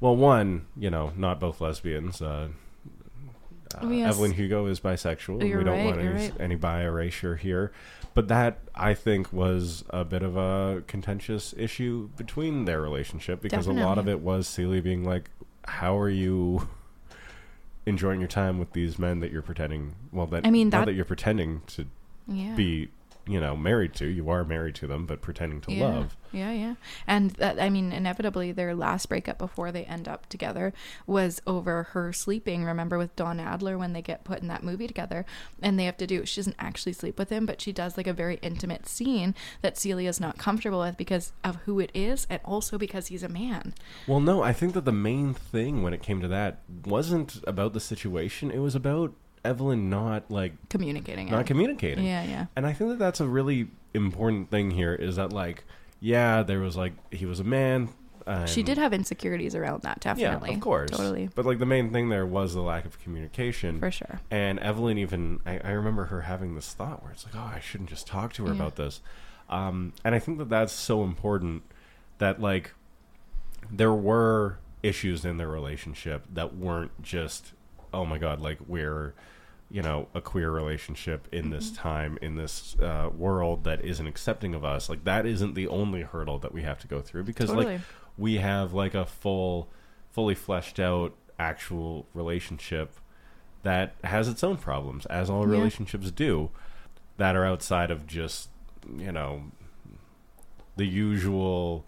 [0.00, 2.20] well, one, you know, not both lesbians.
[2.22, 2.48] Uh,
[3.74, 4.10] uh, Oh, yes.
[4.14, 5.46] Evelyn Hugo is bisexual.
[5.48, 6.32] You're we don't right, want any, right.
[6.38, 7.72] any bi erasure here.
[8.14, 13.66] But that I think was a bit of a contentious issue between their relationship because
[13.66, 15.30] a lot of it was Celia being like,
[15.66, 16.68] "How are you?"
[17.86, 20.94] enjoying your time with these men that you're pretending well that I mean, that- that
[20.94, 21.84] you're pretending to
[22.26, 22.54] Yeah.
[22.54, 22.88] be
[23.26, 25.86] you know married to you are married to them but pretending to yeah.
[25.86, 26.74] love Yeah, yeah.
[27.06, 30.74] And that I mean, inevitably their last breakup before they end up together
[31.06, 32.64] was over her sleeping.
[32.64, 35.24] Remember with Don Adler when they get put in that movie together
[35.62, 38.08] and they have to do she doesn't actually sleep with him, but she does like
[38.08, 42.40] a very intimate scene that Celia's not comfortable with because of who it is and
[42.44, 43.72] also because he's a man.
[44.08, 47.74] Well, no, I think that the main thing when it came to that wasn't about
[47.74, 48.50] the situation.
[48.50, 51.46] It was about Evelyn not like Communicating not it.
[51.46, 52.04] communicating.
[52.04, 52.46] Yeah, yeah.
[52.56, 55.64] And I think that that's a really important thing here is that like
[56.00, 57.88] yeah, there was like he was a man.
[58.46, 60.48] She did have insecurities around that, definitely.
[60.50, 60.90] Yeah, of course.
[60.90, 61.28] Totally.
[61.34, 63.78] But like the main thing there was the lack of communication.
[63.78, 64.18] For sure.
[64.30, 67.60] And Evelyn even, I, I remember her having this thought where it's like, oh, I
[67.60, 68.60] shouldn't just talk to her Yeah.
[68.62, 69.02] about this.
[69.50, 71.64] Um, and I think that that's so important
[72.16, 72.72] that like
[73.70, 77.52] there were issues in their relationship that weren't just,
[77.92, 79.12] oh my god, like we're,
[79.74, 81.82] you know, a queer relationship in this Mm-hmm.
[81.82, 84.88] time in this uh, world that isn't accepting of us.
[84.88, 87.66] Like that isn't the only hurdle that we have to go through because Totally.
[87.74, 87.80] like
[88.16, 89.68] we have like a full,
[90.12, 92.92] fully fleshed out actual relationship
[93.64, 95.56] that has its own problems, as all Yeah.
[95.58, 96.50] relationships do,
[97.16, 98.50] that are outside of just
[98.96, 99.50] you know
[100.76, 101.84] the usual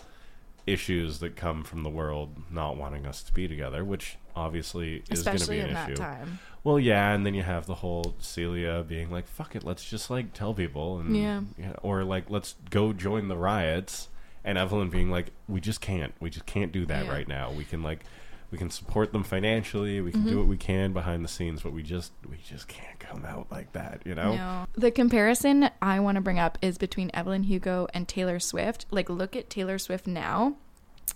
[0.67, 5.23] issues that come from the world not wanting us to be together, which obviously is
[5.23, 5.97] going to be an in that issue.
[6.03, 6.39] time.
[6.63, 10.11] Well, yeah, and then you have the whole Celia being like, "Fuck it, let's just
[10.11, 11.41] like tell people," and Yeah.
[11.83, 14.09] or like, "Let's go join the riots,"
[14.45, 17.13] and Evelyn being like, "We just can't, we just can't do that Yeah.
[17.13, 17.51] right now.
[17.53, 18.05] We can like,
[18.51, 20.31] we can support them financially, we can Mm-hmm.
[20.31, 23.47] do what we can behind the scenes, but we just, we just can't come out
[23.51, 24.67] like that, you know?" No.
[24.75, 28.87] The comparison I want to bring up is between Evelyn Hugo and Taylor Swift.
[28.91, 30.57] Like, look at Taylor Swift now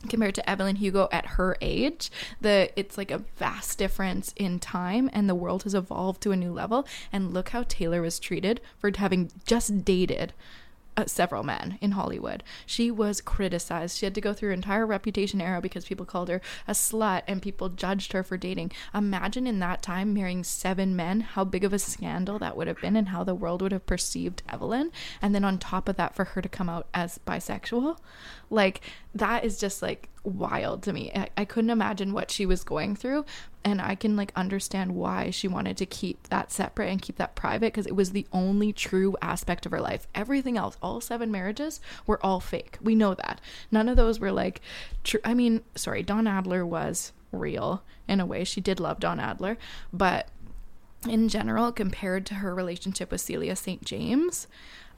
[0.08, 5.10] compared to Evelyn Hugo at her age, the it's like a vast difference in time
[5.12, 8.60] and the world has evolved to a new level and look how Taylor was treated
[8.78, 10.32] for having just dated
[10.96, 12.42] uh, several men in Hollywood.
[12.66, 13.96] She was criticized.
[13.96, 17.40] She had to go through entire reputation era because people called her a slut and
[17.40, 18.72] people judged her for dating.
[18.94, 22.80] Imagine in that time marrying seven men, how big of a scandal that would have
[22.80, 24.92] been and how the world would have perceived Evelyn.
[25.22, 27.98] And then on top of that, for her to come out as bisexual,
[28.50, 28.82] like
[29.14, 31.10] that is just like wild to me.
[31.14, 33.24] I, I couldn't imagine what she was going through.
[33.64, 37.34] And I can like understand why she wanted to keep that separate and keep that
[37.34, 40.06] private because it was the only true aspect of her life.
[40.14, 42.78] Everything else, all seven marriages, were all fake.
[42.80, 43.40] We know that.
[43.70, 44.60] None of those were like
[45.04, 45.20] true.
[45.24, 48.44] I mean, sorry, Don Adler was real in a way.
[48.44, 49.58] She did love Don Adler,
[49.92, 50.28] but
[51.08, 53.84] in general, compared to her relationship with Celia St.
[53.84, 54.46] James,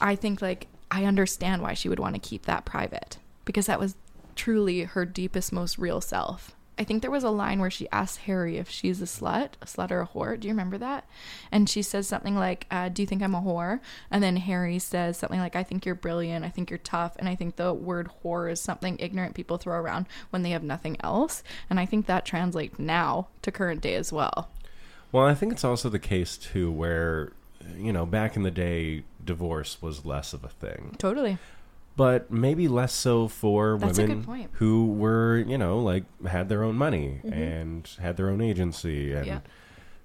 [0.01, 3.81] I think like I understand why she would want to keep that private because that
[3.81, 3.97] was
[4.37, 6.55] truly her deepest, most real self.
[6.79, 9.67] I think there was a line where she asked Harry if she's a slut, a
[9.67, 10.41] slut or a whore.
[10.41, 11.07] Do you remember that?
[11.53, 13.81] And she says something like, uh, Do you think I'm a whore?
[14.11, 16.45] And then Harry says something like, I think you're brilliant.
[16.45, 17.15] I think you're tough.
[17.19, 20.63] And I think the word whore is something ignorant people throw around when they have
[20.63, 21.43] nothing else.
[21.69, 24.49] And I think that translates now to current day as well.
[25.13, 27.33] Well, I think it's also the case too where
[27.77, 30.95] you know, back in the day divorce was less of a thing.
[30.99, 31.39] Totally.
[31.95, 36.77] But maybe less so for That's women who were, you know, like had their own
[36.77, 39.29] money and had their own agency and Mm-hmm.
[39.29, 39.41] Yeah.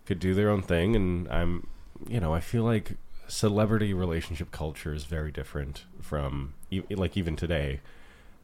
[0.06, 1.67] could do their own thing and I'm,
[2.08, 2.97] you know, I feel like
[3.28, 6.54] celebrity relationship culture is very different from
[6.89, 7.80] like even today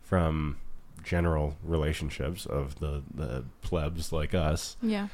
[0.02, 0.58] from
[1.04, 4.78] general relationships of the the plebs like us.
[4.82, 5.08] Yeah.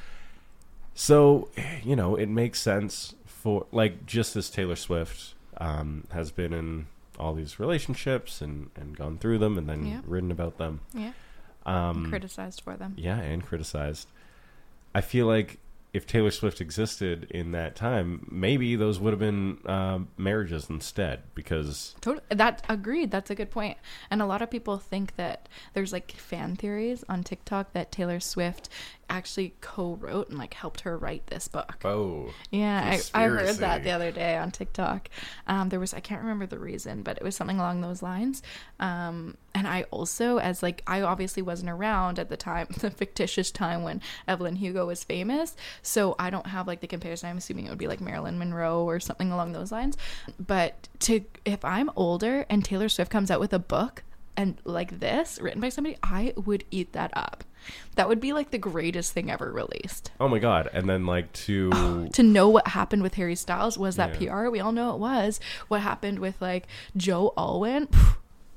[0.94, 1.50] So,
[1.84, 6.88] you know, it makes sense for like just as Taylor Swift um, has been in
[7.20, 10.02] all these relationships and, and gone through them and then Yeah.
[10.06, 10.82] written about them.
[10.94, 11.12] Yeah.
[11.66, 12.94] Um, Criticized for them.
[12.98, 14.08] yeah, and criticized.
[14.96, 15.60] I feel like
[15.92, 21.22] if Taylor Swift existed in that time, maybe those would have been um, marriages instead
[21.36, 22.24] because Totally.
[22.30, 23.10] That agreed.
[23.12, 23.78] That's a good point.
[24.12, 28.20] And a lot of people think that there's like fan theories on TikTok that Taylor
[28.20, 28.70] Swift
[29.10, 31.80] actually co-wrote and like helped her write this book.
[31.86, 35.10] oh, Yeah, I, I heard that the other day on TikTok.
[35.48, 38.42] Um, there was I can't remember the reason, but it was something along those lines.
[38.80, 43.52] Um, and I also, as like I obviously wasn't around at the time, the fictitious
[43.52, 47.30] time when Evelyn Hugo was famous, so I don't have like the comparison.
[47.30, 49.98] I'm assuming it would be like Marilyn Monroe or something along those lines.
[50.40, 54.04] But to if I'm older and Taylor Swift comes out with a book
[54.38, 57.44] and like this written by somebody, I would eat that up.
[57.96, 60.70] That would be like the greatest thing ever released oh my god!
[60.74, 64.32] And then like to to know what happened with Harry Styles was that Yeah.
[64.32, 64.50] PR.
[64.50, 65.40] We all know it was.
[65.68, 67.88] What happened with like Joe Alwyn?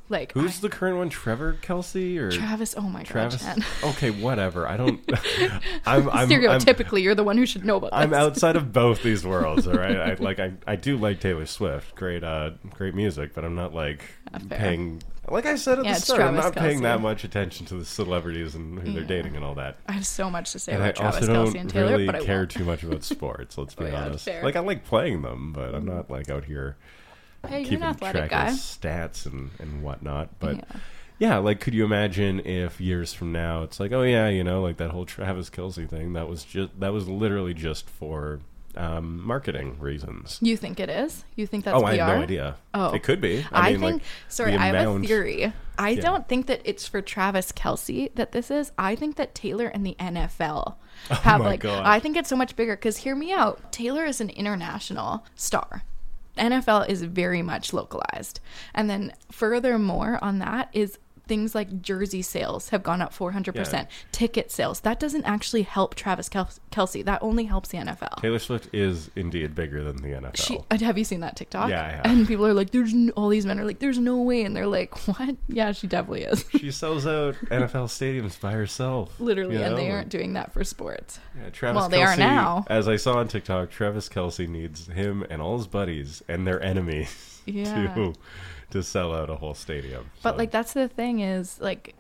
[0.09, 1.09] Like who's I- the current one?
[1.09, 2.75] Trevor Kelce or Travis?
[2.77, 3.43] Oh my Travis?
[3.43, 4.67] god, okay, whatever.
[4.69, 5.01] I don't.
[5.11, 8.01] I'm, I'm, I'm Stereotypically, you're the one who should know about This.
[8.01, 9.97] I'm outside of both these worlds, all right.
[9.97, 13.73] I like I, I do like Taylor Swift, great uh great music, but I'm not
[13.75, 14.59] like Not fair.
[14.59, 17.75] paying like I said at Yeah, the start, I'm not paying that much attention to
[17.77, 19.77] the celebrities and who they're dating and all that.
[19.87, 21.91] I have so much to say And I about Travis also Kelce don't and Taylor,
[21.93, 22.51] really but I care won't.
[22.51, 23.57] too much about sports.
[23.57, 24.25] Let's be Oh, honest.
[24.25, 24.43] fair.
[24.43, 26.77] Like I like playing them, but I'm not like out here
[27.47, 28.49] Hey, you're an keeping athletic track guy.
[28.51, 30.39] of stats and and whatnot.
[30.39, 30.63] But Yeah.
[31.19, 34.63] yeah, like, could you imagine if years from now it's like, oh yeah, you know,
[34.63, 38.41] like that whole Travis Kelce thing that was just that was literally just for
[38.75, 40.39] um, marketing reasons.
[40.41, 41.25] You think it is?
[41.37, 41.87] You think that's oh, PR?
[41.89, 42.57] I have no idea.
[42.73, 42.95] Oh.
[42.95, 43.45] it could be.
[43.53, 43.93] I, I, mean, think.
[43.95, 45.53] like, sorry, the I have a theory.
[45.77, 46.01] I Yeah.
[46.01, 48.73] don't think that it's for Travis Kelce that this is.
[48.79, 50.77] I think that Taylor and the NFL
[51.11, 51.61] have Oh like.
[51.61, 51.85] God.
[51.85, 53.73] I think it's so much bigger because hear me out.
[53.73, 55.83] Taylor is an international star.
[56.37, 58.41] NFL is very much localized,
[58.75, 60.99] and then furthermore on that is
[61.33, 63.73] things like jersey sales have gone up 400%.
[63.73, 63.85] Yeah.
[64.13, 64.81] Ticket sales.
[64.81, 67.03] That doesn't actually help Travis Kel- Kelce.
[67.03, 68.21] That only helps the NFL.
[68.21, 70.37] Taylor Swift is indeed bigger than the NFL.
[70.37, 71.71] She, uh, have you seen that TikTok?
[71.71, 72.05] Yeah, I have.
[72.05, 74.55] And people are like, "There's n- all these men are like, there's no way," and
[74.55, 75.37] they're like, "What?
[75.49, 79.19] Yeah, she definitely is." She sells out NFL stadiums by herself.
[79.19, 81.19] Literally, you and they aren't doing that for sports.
[81.35, 82.67] Yeah, Travis Well, they are now.
[82.69, 86.63] As I saw on TikTok, Travis Kelce needs him and all his buddies and their
[86.63, 87.95] enemies Yeah.
[87.95, 88.15] to
[88.73, 90.11] to sell out a whole stadium.
[90.23, 91.95] But like, that's the thing is like.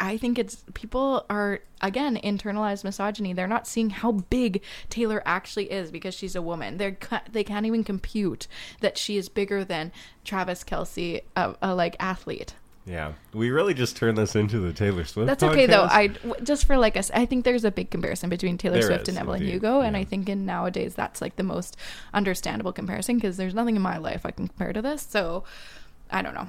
[0.00, 3.32] I think it's people are again internalized misogyny.
[3.32, 6.76] They're not seeing how big Taylor actually is because she's a woman.
[6.76, 6.96] They're
[7.32, 8.46] they can't even compute
[8.80, 9.90] that she is bigger than
[10.24, 12.54] Travis Kelce, a, a like athlete.
[12.88, 15.26] yeah, we really just turned this into the Taylor Swift.
[15.26, 15.84] That's okay though.
[15.84, 16.08] I
[16.42, 19.08] just for like us, I think there's a big comparison between Taylor There Swift is,
[19.10, 20.00] and Evelyn indeed, Hugo, and yeah.
[20.00, 21.76] I think in nowadays that's like the most
[22.14, 25.02] understandable comparison because there's nothing in my life I can compare to this.
[25.02, 25.44] So
[26.10, 26.48] I don't know.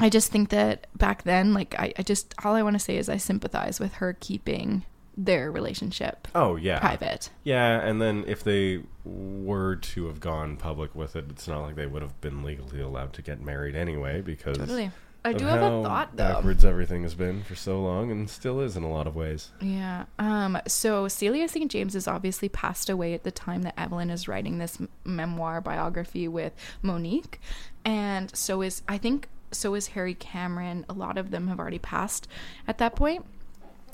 [0.00, 2.96] I just think that back then, like, I, I just, all I want to say
[2.96, 7.28] is I sympathize with her keeping their relationship Oh yeah, private.
[7.44, 7.78] yeah.
[7.86, 11.86] And then if they were to have gone public with it, it's not like they
[11.86, 14.90] would have been legally allowed to get married anyway because Totally.
[15.24, 16.34] I do have a thought though.
[16.34, 19.50] backwards everything has been for so long and still is in a lot of ways.
[19.60, 20.04] Yeah.
[20.18, 20.58] Um.
[20.66, 21.70] So Celia St.
[21.70, 25.60] James is obviously passed away at the time that Evelyn is writing this m- memoir
[25.60, 27.40] biography with Monique,
[27.84, 30.84] and so is I think so is Harry Cameron.
[30.88, 32.26] A lot of them have already passed
[32.66, 33.24] at that point.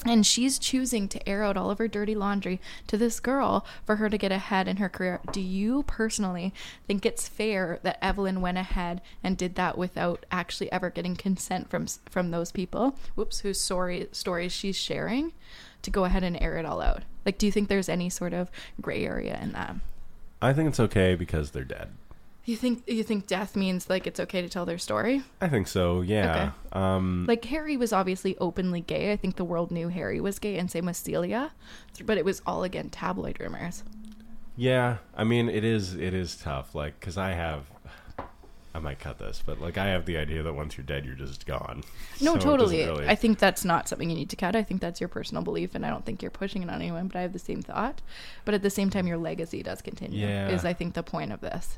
[0.05, 3.97] And she's choosing to air out all of her dirty laundry to this girl for
[3.97, 5.21] her to get ahead in her career.
[5.33, 6.55] Do you personally
[6.87, 11.69] think it's fair that Evelyn went ahead and did that without actually ever getting consent
[11.69, 12.97] from from those people?
[13.17, 15.33] Whoops, whose story stories she's sharing
[15.83, 17.03] to go ahead and air it all out.
[17.25, 19.77] Like, do you think there's any sort of gray area in that?
[20.41, 21.91] I think it's okay because they're dead.
[22.49, 25.23] You think you think death means like it's okay to tell their story?
[25.39, 26.01] I think so.
[26.01, 26.53] Yeah.
[26.73, 29.13] Um, Like Harry was obviously openly gay.
[29.13, 31.53] I think the world knew Harry was gay, and same with Celia,
[32.07, 33.85] but it was all again tabloid rumors.
[34.57, 37.67] Yeah, I mean it is it is tough like cuz I have
[38.75, 41.15] I might cut this, but like I have the idea that once you're dead you're
[41.17, 41.83] just gone.
[42.23, 42.79] No, So totally.
[42.85, 44.57] really- I think that's not something you need to cut.
[44.57, 47.09] I think that's your personal belief, and I don't think you're pushing it on anyone.
[47.09, 48.01] But I have the same thought.
[48.47, 50.27] But at the same time, your legacy does continue.
[50.27, 50.49] Yeah.
[50.49, 51.77] Is I think the point of this.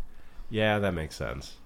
[0.50, 1.56] Yeah, that makes sense.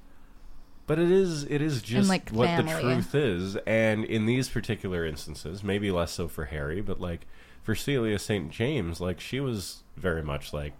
[0.87, 2.73] But it is it is just like, what family.
[2.75, 7.27] the truth is and in these particular instances, maybe less so for Harry, but like
[7.63, 8.51] for Celia St.
[8.51, 10.75] James, like she was very much like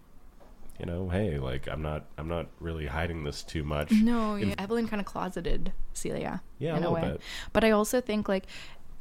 [0.79, 3.91] you know, hey, like I'm not I'm not really hiding this too much.
[3.91, 4.55] No, In- yeah.
[4.59, 6.43] Evelyn kind of closeted Celia.
[6.59, 7.11] Yeah, a in a, little way.
[7.13, 7.21] bit.
[7.53, 8.45] But I also think like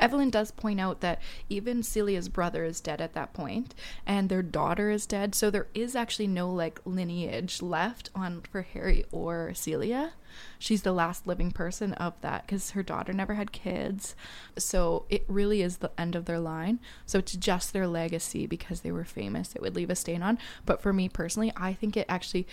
[0.01, 3.75] Evelyn does point out that even Celia's brother is dead at that point,
[4.07, 5.35] and their daughter is dead.
[5.35, 10.13] So there is actually no like lineage left on for Harry or Celia.
[10.59, 14.17] She's the last living person of that because her daughter never had kids.
[14.59, 16.81] So it really is the end of their line.
[17.07, 19.55] So it's just their legacy because they were famous.
[19.55, 20.39] It would leave a stain on.
[20.67, 22.49] But for me personally, I think it actually,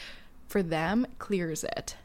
[0.48, 1.96] for them, clears it.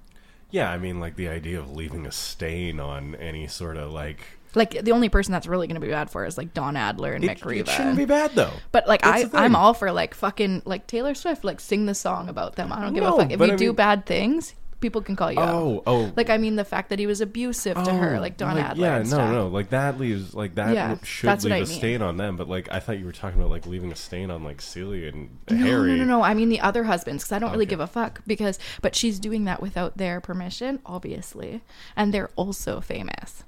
[0.50, 4.20] Yeah, I mean like the idea of leaving a stain on any sort of like
[4.54, 7.12] Like the only person that's really going to be bad for is like Don Adler
[7.12, 7.70] and it, Mick Riva.
[7.70, 8.52] it shouldn't be bad though.
[8.72, 9.40] But like That's I, the thing.
[9.40, 12.72] I'm all for like fucking like Taylor Swift, like sing the song about them.
[12.72, 14.54] I don't give No, a fuck if but you I do mean- bad things.
[14.78, 15.54] People can call you out.
[15.54, 16.12] Oh, oh.
[16.16, 18.86] Like I mean, the fact that he was abusive to her, Oh, like Don Adler.
[18.86, 19.32] Yeah, and no, stuff.
[19.32, 21.78] no, like that leaves like that Yeah, w- should that's what leave I a mean.
[21.78, 22.36] stain on them.
[22.36, 25.08] But like I thought you were talking about like leaving a stain on like Celia
[25.08, 25.92] and No, Harry.
[25.92, 26.22] no, no, no.
[26.22, 27.70] I mean the other husbands because I don't really Okay.
[27.70, 31.62] give a fuck because, but she's doing that without their permission, obviously,
[31.96, 33.44] and they're also famous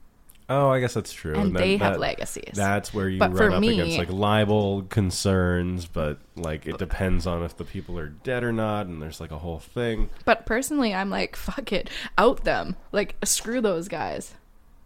[0.50, 1.34] Oh, I guess that's true.
[1.34, 2.52] and then they have that- legacies.
[2.54, 7.26] That's where you But run up me- against like libel concerns, but like it depends
[7.26, 10.08] on if the people are dead or not, and there's like a whole thing.
[10.24, 12.76] But personally, I'm like, fuck it, out them.
[12.92, 14.34] Like, screw those guys.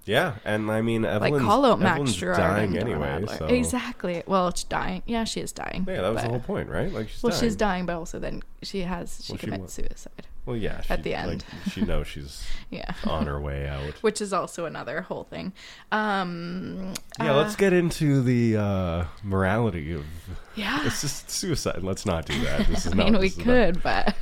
[0.05, 3.25] Yeah, and I mean, Evelyn's, Like, call out Max Girard dying anyway.
[3.39, 4.25] So Exactly.
[4.27, 5.05] Well, she's dying.
[5.07, 5.85] Yeah, she is dying.
[5.87, 6.93] yeah, that was but- the whole point, right?
[6.93, 7.41] Like she's Well, dying.
[7.41, 10.27] she's dying, but also then she has she Well, commits suicide.
[10.45, 11.45] Well, yeah, she, at the end.
[11.65, 12.93] like, she knows she's Yeah.
[13.07, 13.95] on her way out.
[14.03, 15.53] Which is also another whole thing.
[15.93, 20.05] Um, Yeah, uh, let's get into the uh, morality of.
[20.55, 20.81] Yeah.
[20.87, 21.83] It's just suicide.
[21.83, 22.67] Let's not do that.
[22.67, 23.05] This is I not.
[23.07, 24.15] mean, we this is not- could, but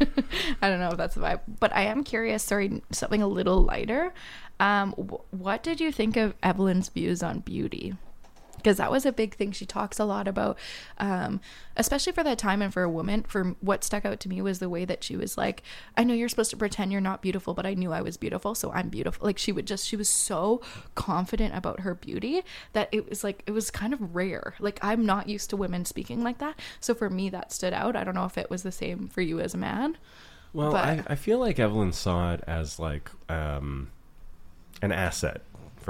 [0.63, 1.41] I don't know if that's the vibe.
[1.59, 2.45] But I am curious.
[2.45, 4.13] Sorry, something a little lighter.
[4.61, 7.97] Um, wh- what did you think of Evelyn's views on beauty?
[8.63, 9.53] Because that was a big thing.
[9.53, 10.59] She talks a lot about,
[10.99, 11.41] um,
[11.77, 13.23] especially for that time and for a woman.
[13.23, 15.63] For what stuck out to me was the way that she was like,
[15.97, 18.55] "I know you're supposed to pretend you're not beautiful, but I knew I was beautiful,
[18.55, 20.61] so I'm beautiful." Like she would just, she was so
[20.95, 22.43] confident about her beauty
[22.73, 24.55] that it was like it was kind of rare.
[24.61, 27.97] Like I'm not used to women speaking like that, so for me that stood out.
[27.97, 29.97] I don't know if it was the same for you as a man.
[30.53, 33.91] Well, but- I, I feel like Evelyn saw it as like um,
[34.83, 35.43] an asset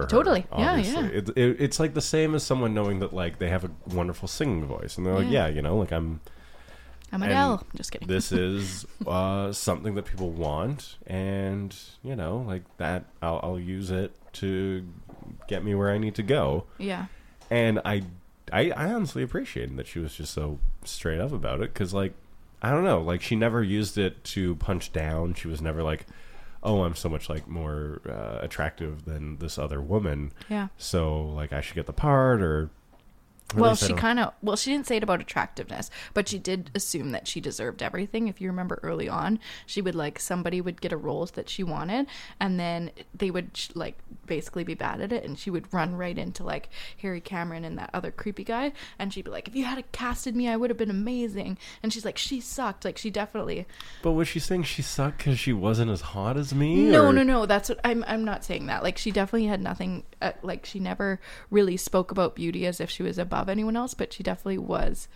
[0.08, 0.22] for her.
[0.22, 0.46] Totally.
[0.56, 1.02] Yeah, obviously.
[1.02, 1.08] yeah.
[1.08, 4.28] It, it, it's like the same as someone knowing that like they have a wonderful
[4.28, 5.46] singing voice, and they're like, Yeah.
[5.46, 6.20] yeah, you know, like I'm.
[7.12, 7.66] I'm Adele.
[7.76, 8.06] Just kidding.
[8.06, 13.04] This is uh, something that people want, and you know, like that.
[13.20, 14.86] I'll, I'll use it to
[15.48, 16.64] get me where I need to go.
[16.78, 17.06] yeah.
[17.50, 18.02] and I,
[18.52, 22.14] I, I honestly appreciated that she was just so straight up about it because, like,
[22.62, 25.34] I don't know, like she never used it to punch down.
[25.34, 26.06] She was never like,
[26.62, 30.68] "Oh, I'm so much like more uh, attractive than this other woman, Yeah.
[30.76, 32.70] so like I should get the part," or
[33.54, 37.12] Well, she kind of well, she didn't say it about attractiveness, but she did assume
[37.12, 38.28] that she deserved everything.
[38.28, 41.62] If you remember early on, she would like somebody would get a role that she
[41.62, 42.06] wanted,
[42.38, 46.16] and then they would like basically be bad at it, and she would run right
[46.16, 46.68] into like
[47.02, 50.34] Harry Cameron and that other creepy guy, and she'd be like, "If you had casted
[50.34, 53.66] me, I would have been amazing." And she's like, "She sucked." Like she definitely
[54.02, 56.76] But was she saying she sucked because she wasn't as hot as me?
[56.90, 57.46] no, or- no, no.
[57.46, 58.04] That's what I'm.
[58.06, 58.82] I'm not saying that.
[58.82, 60.04] Like she definitely had nothing.
[60.22, 61.20] Uh, like she never
[61.50, 65.08] really spoke about beauty as if she was above anyone else, but she definitely was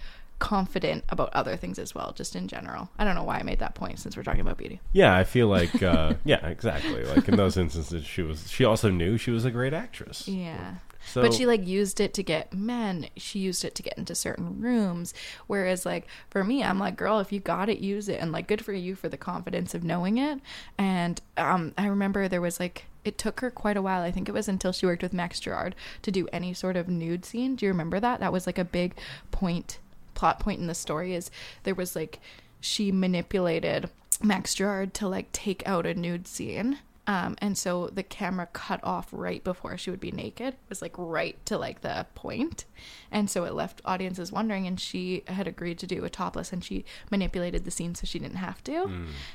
[0.45, 2.90] confident about other things as well, just in general.
[2.99, 4.78] I don't know why I made that point since we're talking about beauty.
[4.92, 7.03] Yeah, I feel like uh, yeah, exactly.
[7.03, 8.51] Like in those instances, she was.
[8.51, 10.28] She also knew she was a great actress.
[10.28, 10.74] Yeah.
[11.07, 13.09] So, but she like used it to get men.
[13.16, 15.14] She used it to get into certain rooms.
[15.47, 18.20] Whereas like for me, I'm like, girl, if you got it, use it.
[18.20, 20.40] And like, good for you for the confidence of knowing it.
[20.76, 24.03] And um, I remember there was like, it took her quite a while.
[24.03, 26.88] I think it was until she worked with Max Girard to do any sort of
[26.88, 27.55] nude scene.
[27.55, 28.20] Do you remember that?
[28.20, 28.95] That was like a big
[29.30, 29.78] point,
[30.14, 31.14] plot point in the story.
[31.14, 31.30] Is
[31.64, 32.20] there was like
[32.60, 33.90] she manipulated
[34.22, 36.78] Max Girard to like take out a nude scene.
[37.06, 40.54] Um, and so the camera cut off right before she would be naked.
[40.54, 42.64] It was like right to like the point.
[43.10, 46.64] And so it left audiences wondering and she had agreed to do a topless and
[46.64, 48.72] she manipulated the scene so she didn't have to.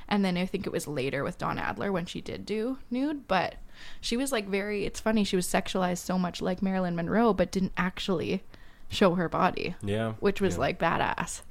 [0.08, 3.28] And then I think it was later with Don Adler when she did do nude,
[3.28, 3.56] but
[4.02, 7.52] she was like very it's funny, she was sexualized so much like Marilyn Monroe but
[7.52, 8.42] didn't actually
[8.90, 10.60] show her body, yeah, which was yeah.
[10.62, 11.42] like badass.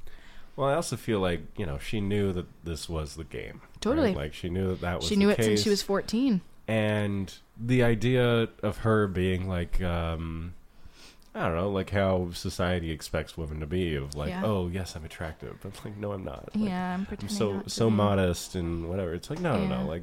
[0.56, 3.60] Well, I also feel like you know she knew that this was the game.
[3.62, 3.80] right?
[3.80, 4.14] Totally.
[4.14, 5.08] Like she knew that that was.
[5.08, 5.46] She knew it case.
[5.46, 6.40] since she was 14.
[6.66, 10.54] and the idea of her being like um
[11.34, 14.42] I don't know, like how society expects women to be of like, Yeah.
[14.44, 16.48] oh yes, I'm attractive, but like no, I'm not.
[16.54, 19.14] Like, yeah, I'm I'm so so modest and whatever.
[19.14, 19.82] It's like no, no, Yeah.
[19.82, 19.86] no.
[19.88, 20.02] Like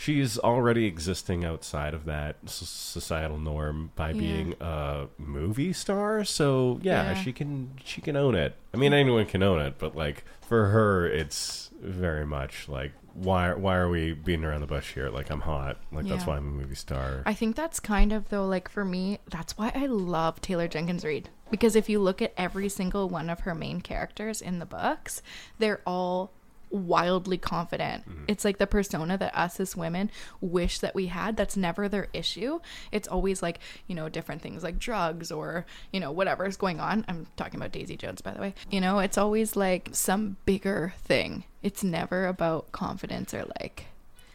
[0.00, 4.20] she's already existing outside of that s- societal norm by Yeah.
[4.20, 6.24] being a movie star.
[6.24, 7.14] So yeah, Yeah.
[7.22, 8.54] she can she can own it.
[8.72, 13.52] I mean, anyone can own it, but like for her, it's very much like why
[13.54, 15.08] why are we beating around the bush here?
[15.10, 15.78] Like I'm hot.
[15.90, 17.22] Like that's why I'm a movie star.
[17.26, 21.04] I think that's kind of though like for me that's why I love Taylor Jenkins
[21.04, 24.66] Reid because if you look at every single one of her main characters in the
[24.66, 25.22] books
[25.58, 26.30] they're all
[26.70, 28.04] wildly confident.
[28.26, 30.10] It's like the persona that us as women
[30.40, 31.36] wish that we had.
[31.36, 32.60] That's never their issue.
[32.92, 36.80] It's always like, you know, different things like drugs or, you know, whatever is going
[36.80, 37.04] on.
[37.08, 38.54] I'm talking about Daisy Jones, by the way.
[38.70, 41.44] You know, it's always like some bigger thing.
[41.62, 43.86] It's never about confidence or like,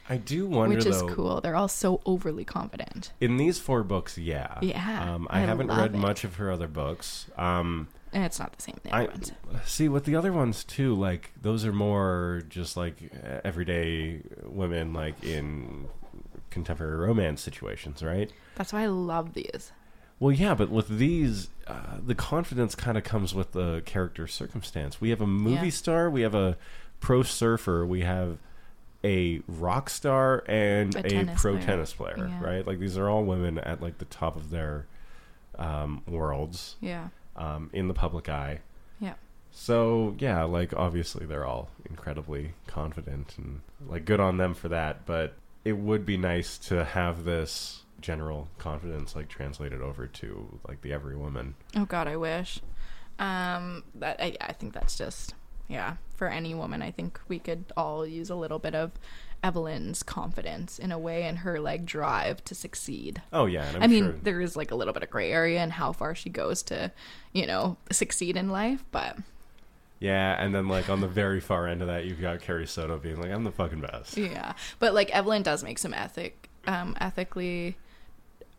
[0.10, 1.08] I do wonder which is though.
[1.08, 1.42] cool.
[1.42, 3.14] They're all so overly confident.
[3.22, 4.58] In these four books, yeah.
[4.62, 5.98] Yeah, Um, I, I haven't read it.
[5.98, 7.28] much of her other books.
[7.38, 8.93] Um, it's not the same thing.
[8.93, 9.32] I ones.
[9.66, 10.93] see with the other ones too.
[10.95, 12.95] Like those are more just like
[13.43, 15.88] everyday women, like in
[16.49, 18.32] contemporary romance situations, right?
[18.55, 19.72] That's why I love these.
[20.20, 25.01] Well, yeah, but with these, uh, the confidence kind of comes with the character circumstance.
[25.01, 25.72] We have a movie Yeah.
[25.72, 26.57] star, we have a
[26.99, 28.38] pro surfer, we have
[29.03, 31.66] a rock star, and A a, pro player.
[31.66, 32.41] tennis player, Yeah.
[32.43, 32.66] right?
[32.66, 34.86] Like these are all women at like the top of their
[35.59, 37.09] um, worlds Yeah.
[37.36, 38.60] Um, in the public eye.
[39.00, 39.16] Yeah.
[39.52, 45.06] So yeah, like obviously they're all incredibly confident and like good on them for that.
[45.06, 50.82] But it would be nice to have this general confidence like translated over to like
[50.82, 51.56] the every woman.
[51.76, 52.60] Oh God, I wish.
[53.20, 55.36] Um, that I, I think that's just
[55.68, 55.96] yeah.
[56.16, 58.92] For any woman, I think we could all use a little bit of
[59.44, 63.22] Evelyn's confidence in a way and her like drive to succeed.
[63.34, 64.16] Oh yeah, i mean, sure.
[64.24, 66.91] there is like a little bit of gray area in how far she goes to,
[67.34, 69.18] you know, succeed in life, but
[70.00, 72.98] Yeah, and then like on the very far end of that, you've got Carrie Soto
[72.98, 76.96] being like, "I'm the fucking best." Yeah, but like Evelyn does make some ethic, um,
[77.00, 77.76] ethically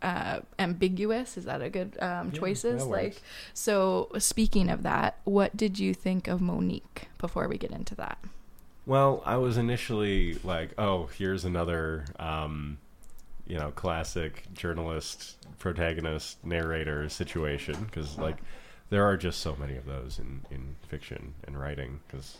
[0.02, 1.36] uh, ambiguous.
[1.38, 2.82] Is that a good um, Yeah, choices?
[2.84, 3.22] that Like,
[3.54, 8.18] so speaking of that, what did you think of Monique before we get into that?
[8.86, 12.78] Well, I was initially like, "Oh, here's another." Um,
[13.46, 18.38] you know, classic journalist, protagonist, narrator situation because like
[18.90, 22.38] there are just so many of those in in fiction and writing because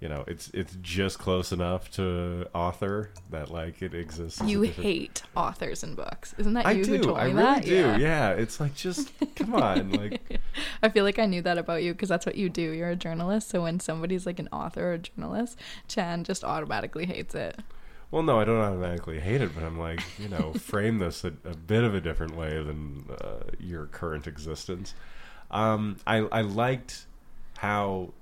[0.00, 4.40] you know it's it's just close enough to author that like it exists.
[4.42, 7.04] You different- hate authors and books, isn't that I you who do.
[7.04, 7.64] told I really that?
[7.64, 7.96] do.
[7.98, 8.30] Yeah.
[8.30, 10.40] It's like just come on, like
[10.82, 12.62] I feel like I knew that about you because that's what you do.
[12.72, 17.06] You're a journalist, so when somebody's like an author or a journalist, Chan just automatically
[17.06, 17.58] hates it.
[18.10, 21.28] Well, no, I don't automatically hate it, but I'm like, you know, frame this a,
[21.44, 24.94] a bit of a different way than uh, your current existence.
[25.50, 27.04] Um, I I liked
[27.58, 28.14] how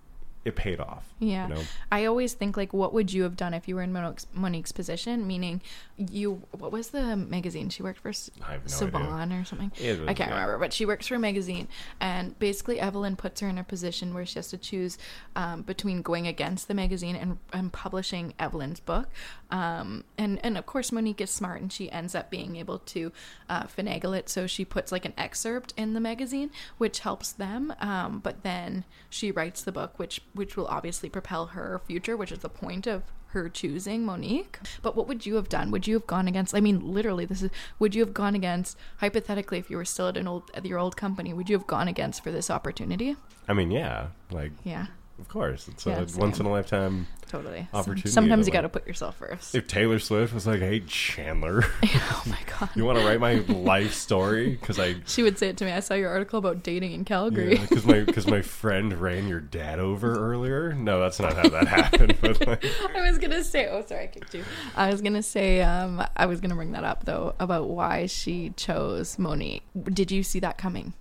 [0.46, 1.04] it paid off.
[1.18, 1.48] Yeah.
[1.48, 1.60] You know?
[1.90, 4.72] I always think like, what would you have done if you were in Monique's, Monique's
[4.72, 5.26] position?
[5.26, 5.60] Meaning,
[5.98, 8.10] you what was the magazine she worked for?
[8.10, 9.72] S- I have no Savon or something.
[9.78, 10.34] Was- I can't yeah.
[10.34, 11.68] remember, but she works for a magazine,
[12.00, 14.98] and basically Evelyn puts her in a position where she has to choose
[15.34, 19.08] um, between going against the magazine and, and publishing Evelyn's book.
[19.50, 23.12] Um, and and of course Monique is smart, and she ends up being able to
[23.48, 24.28] uh, finagle it.
[24.28, 27.72] So she puts like an excerpt in the magazine, which helps them.
[27.80, 32.32] Um, but then she writes the book, which which will obviously propel her future, which
[32.32, 34.58] is the point of her choosing Monique.
[34.82, 35.70] But what would you have done?
[35.70, 36.54] Would you have gone against?
[36.54, 37.50] I mean, literally, this is.
[37.78, 38.76] Would you have gone against?
[38.98, 41.66] Hypothetically, if you were still at an old at your old company, would you have
[41.66, 43.16] gone against for this opportunity?
[43.48, 44.86] I mean, yeah, like Yeah,
[45.18, 46.20] of course, it's Yeah, a same.
[46.20, 47.06] once in a lifetime.
[47.28, 47.68] Totally.
[47.72, 49.54] Opportunity Sometimes to, you got to like- put yourself first.
[49.54, 52.70] If Taylor Swift was like, "Hey Chandler, oh my god.
[52.74, 55.72] you want to write my life story?" Because I She would say it to me.
[55.72, 57.58] I saw your article about dating in Calgary.
[57.58, 60.72] because my because my friend ran your dad over earlier.
[60.72, 62.16] No, that's not how that happened.
[62.20, 62.64] But like,
[62.96, 64.44] I was gonna say, oh, sorry, I kicked you.
[64.76, 68.50] I was gonna say, um, I was gonna bring that up though about why she
[68.56, 69.62] chose Monique.
[69.84, 70.94] Did you see that coming?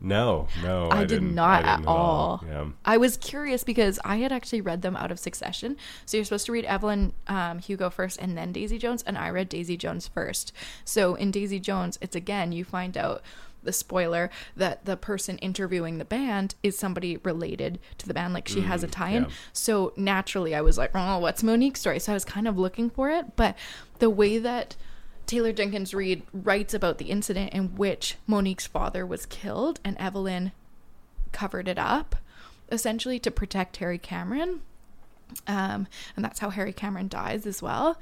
[0.00, 2.44] No, no, I, did didn't- not I at didn't all.
[2.46, 2.66] Yeah.
[2.84, 5.76] I was curious because I had actually read them out of succession.
[6.04, 9.30] So you're supposed to read Evelyn um, Hugo first and then Daisy Jones, and I
[9.30, 10.52] read Daisy Jones first.
[10.84, 13.22] So in Daisy Jones, it's again you find out
[13.62, 18.46] the spoiler that the person interviewing the band is somebody related to the band, like
[18.46, 19.22] she has a tie-in.
[19.22, 19.30] yeah.
[19.54, 22.90] So naturally, I was like, "Oh, what's Monique's story?" So I was kind of looking
[22.90, 23.56] for it, but
[24.00, 24.76] the way that
[25.26, 30.52] Taylor Jenkins Reid writes about the incident in which Monique's father was killed and Evelyn
[31.32, 32.16] covered it up
[32.70, 34.60] essentially to protect Harry Cameron.
[35.46, 37.98] Um, and that's how Harry Cameron dies as well.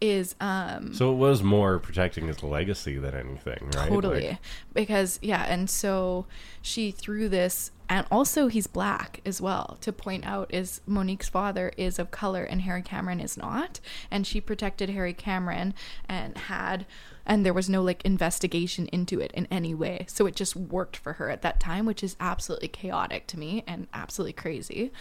[0.00, 3.88] Is um, So it was more protecting his legacy than anything, right?
[3.88, 4.28] Totally.
[4.28, 4.38] Like,
[4.74, 6.26] because, yeah, and so
[6.60, 11.72] she threw this, and also he's black as well, to point out is Monique's father
[11.76, 13.80] is of color and Harry Cameron is not.
[14.10, 15.74] And she protected Harry Cameron
[16.08, 16.86] and had,
[17.26, 20.06] and there was no like investigation into it in any way.
[20.08, 23.64] So it just worked for her at that time, which is absolutely chaotic to me
[23.66, 24.92] and absolutely crazy.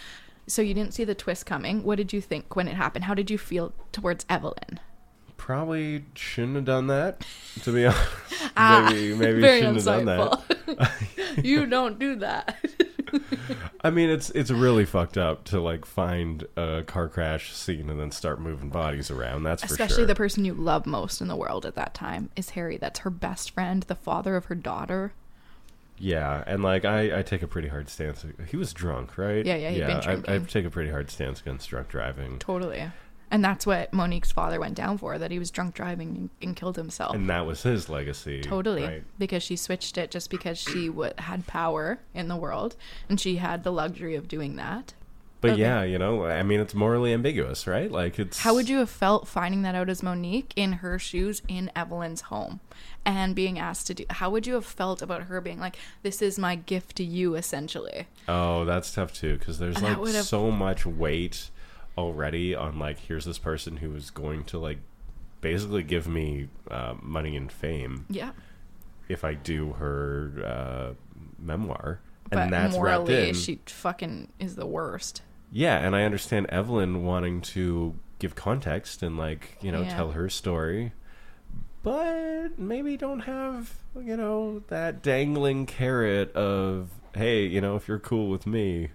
[0.45, 1.83] So you didn't see the twist coming.
[1.83, 3.05] What did you think when it happened?
[3.05, 4.79] How did you feel towards Evelyn?
[5.37, 7.25] Probably shouldn't have done that.
[7.63, 8.09] To be honest,
[8.57, 11.37] Ah, maybe maybe shouldn't have done that.
[11.43, 12.57] you don't do that.
[13.81, 17.99] I mean, it's it's really fucked up to like find a car crash scene and
[17.99, 19.43] then start moving bodies around.
[19.43, 20.05] That's for Especially sure.
[20.05, 22.77] the person you love most in the world at that time is Harry.
[22.77, 25.13] That's her best friend, the father of her daughter.
[25.99, 28.25] Yeah, and like I, I take a pretty hard stance.
[28.47, 29.45] He was drunk, right?
[29.45, 32.89] Yeah, yeah, been I, I take a pretty hard stance against drunk driving, Totally.
[33.33, 36.55] And that's what Monique's father went down for, that he was drunk driving and, and
[36.55, 37.15] killed himself.
[37.15, 38.41] and that was his legacy.
[38.41, 39.03] Totally, right?
[39.17, 42.75] because she switched it just because she w- had power in the world
[43.09, 44.93] and she had the luxury of doing that.
[45.41, 45.61] But Okay.
[45.61, 47.91] yeah, you know, I mean, it's morally ambiguous, right?
[47.91, 51.41] Like it's How would you have felt finding that out as Monique in her shoes
[51.47, 52.59] in Evelyn's home
[53.03, 54.05] and being asked to do?
[54.11, 57.35] How would you have felt about her being like, "This is my gift to you,"
[57.35, 58.07] essentially?
[58.27, 61.49] Oh, that's tough too because there's And like so much weight
[61.97, 64.79] already on like here's this person who is going to like
[65.41, 68.31] basically give me uh, money and fame Yeah,
[69.09, 70.93] if I do her uh,
[71.37, 73.35] memoir, but and that's wrapped morally, in.
[73.35, 75.21] she fucking is the worst.
[75.51, 79.95] Yeah, and I understand Evelyn wanting to give context and like you know Yeah.
[79.95, 80.93] tell her story,
[81.83, 87.99] but maybe don't have you know that dangling carrot of hey you know if you're
[87.99, 88.89] cool with me,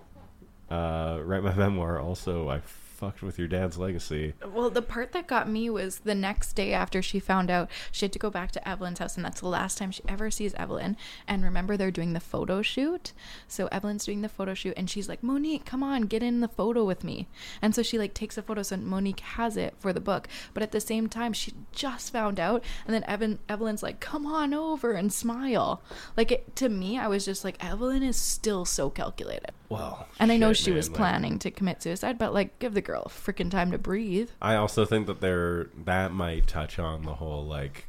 [0.70, 2.00] uh, write my memoir.
[2.00, 2.60] Also, I
[2.98, 4.34] fucked with your dad's legacy.
[4.44, 8.04] Well, the part that got me was the next day after she found out she
[8.04, 10.52] had to go back to Evelyn's house, and that's the last time she ever sees
[10.54, 10.96] Evelyn.
[11.28, 13.12] And remember, they're doing the photo shoot.
[13.46, 16.48] So Evelyn's doing the photo shoot, and she's like, Monique, come on, get in the
[16.48, 17.28] photo with me.
[17.62, 20.26] And so she like takes a photo, so Monique has it for the book.
[20.52, 24.26] But at the same time, she just found out, and then Evan Evelyn's like, come
[24.26, 25.82] on over and smile.
[26.16, 29.52] Like it, to me, I was just like, Evelyn is still so calculated.
[29.68, 32.74] Well, And I know shit, she was like- planning to commit suicide, but like, give
[32.74, 34.30] the girl freaking time to breathe.
[34.40, 37.86] I also think that there that might touch on the whole like,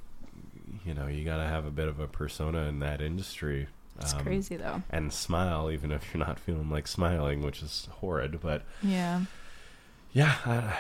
[0.86, 3.68] you know, you got to have a bit of a persona in that industry.
[4.00, 4.84] It's um, crazy though.
[4.90, 8.42] And smile, even if you're not feeling like smiling, which is horrid.
[8.42, 9.22] But Yeah.
[10.12, 10.78] yeah, I,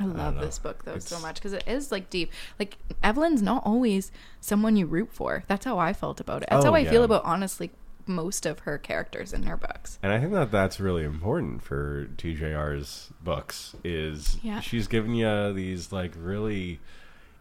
[0.00, 0.40] I love know.
[0.40, 2.32] this book though so much because it is like deep.
[2.58, 4.10] Like Evelyn's not always
[4.40, 5.44] someone you root for.
[5.46, 6.48] That's how I felt about it.
[6.50, 7.70] That's Oh, how I feel about honestly
[8.06, 9.98] most of her characters in her books.
[10.02, 13.74] and I think that that's really important for TJR's books.
[13.84, 14.60] Is Yeah.
[14.60, 16.80] she's giving you these like really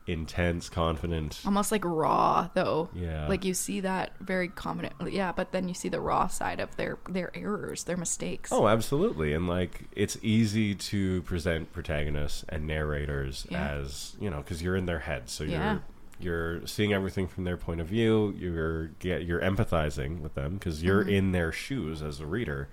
[0.07, 1.39] intense, confident.
[1.45, 2.89] almost like raw though.
[2.95, 3.27] Yeah.
[3.27, 4.93] Like you see that very confident.
[5.11, 8.51] Yeah, but then you see the raw side of their their errors, their mistakes.
[8.51, 9.33] Oh, absolutely.
[9.33, 13.67] And like it's easy to present protagonists and narrators Yeah.
[13.67, 15.29] as, you know, cuz you're in their head.
[15.29, 15.73] So Yeah.
[15.73, 15.81] you're
[16.19, 18.33] you're seeing everything from their point of view.
[18.37, 21.09] You're get you're empathizing with them cuz you're Mm-hmm.
[21.13, 22.67] in their shoes as a reader.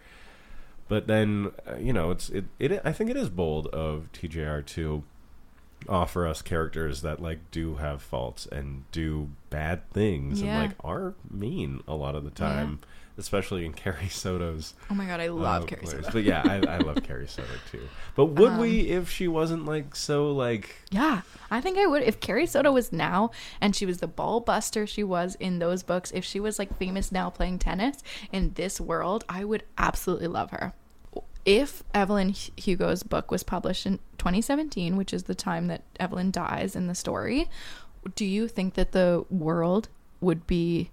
[0.89, 4.65] But then, uh, you know, it's it, it I think it is bold of TJR
[4.67, 5.03] to
[5.89, 10.61] offer us characters that like do have faults and do bad things Yeah.
[10.61, 12.81] and like are mean a lot of the time,
[13.19, 15.93] especially in Carrie Soto's Oh my god, I love uh, Carrie place.
[15.93, 16.13] Soto.
[16.13, 17.89] But yeah, I, I love Carrie Soto too.
[18.15, 22.03] But would Um, we if she wasn't like so like Yeah, I think I would.
[22.03, 25.83] If Carrie Soto was now and she was the ball buster she was in those
[25.83, 28.03] books, if she was like famous now playing tennis
[28.33, 30.73] in this world, I would absolutely love her.
[31.45, 36.75] If Evelyn Hugo's book was published in 2017, which is the time that Evelyn dies
[36.75, 37.49] in the story,
[38.17, 39.89] do you think that the world
[40.21, 40.91] would be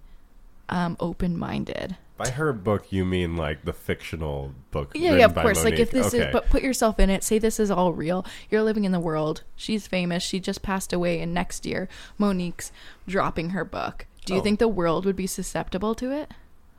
[0.68, 1.96] um, open minded?
[2.16, 4.92] By her book you mean like the fictional book?
[4.94, 5.64] Yeah, yeah, of course.
[5.64, 6.26] Like if this Okay.
[6.26, 7.24] is, but put yourself in it.
[7.24, 8.24] Say this is all real.
[8.50, 9.42] You're living in the world.
[9.56, 10.22] She's famous.
[10.22, 11.88] She just passed away, and next year
[12.18, 12.70] Monique's
[13.08, 14.06] dropping her book.
[14.24, 14.42] Do you Oh.
[14.42, 16.30] think the world would be susceptible to it?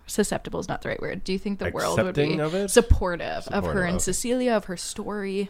[0.07, 1.23] Susceptible is not the right word.
[1.23, 2.69] Do you think the world would Accepting be of it?
[2.69, 4.01] supportive, of her Supportive, and.
[4.01, 5.49] Cecilia, of her story?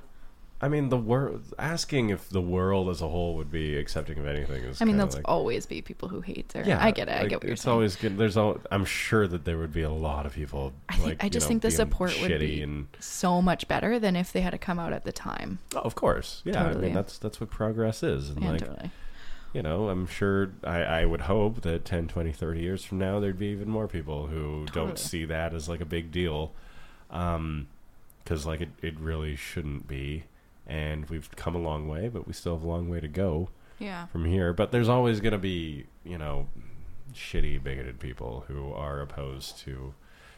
[0.62, 4.26] I mean, the world asking if the world as a whole would be accepting of
[4.26, 4.82] anything is.
[4.82, 6.64] I mean, there'll like, always be people who hate her.
[6.66, 7.12] yeah, I get it.
[7.12, 7.74] I like, get what you're it's saying.
[7.74, 8.18] always good.
[8.18, 8.60] There's all.
[8.72, 10.72] I'm sure that there would be a lot of people.
[10.88, 13.99] I think- like, I just know, think the support would be and so much better
[13.99, 15.60] than if they had to come out at the time.
[15.76, 16.64] oh, of course, yeah.
[16.64, 18.91] I mean, that's that's what progress is, and Yeah, like totally.
[19.53, 23.20] you know, I'm sure I, I would hope that 10, 20, 30 years from now,
[23.20, 24.86] there'd be even more people who Totally.
[24.88, 26.53] don't see that as like a big deal.
[27.12, 27.68] Um,
[28.26, 30.24] cause like it, it really shouldn't be.
[30.68, 33.49] And we've come a long way, but we still have a long way to go
[33.80, 34.07] Yeah.
[34.07, 34.51] from here.
[34.53, 36.47] But there's always going to be, you know,
[37.13, 39.93] shitty, bigoted people who are opposed to,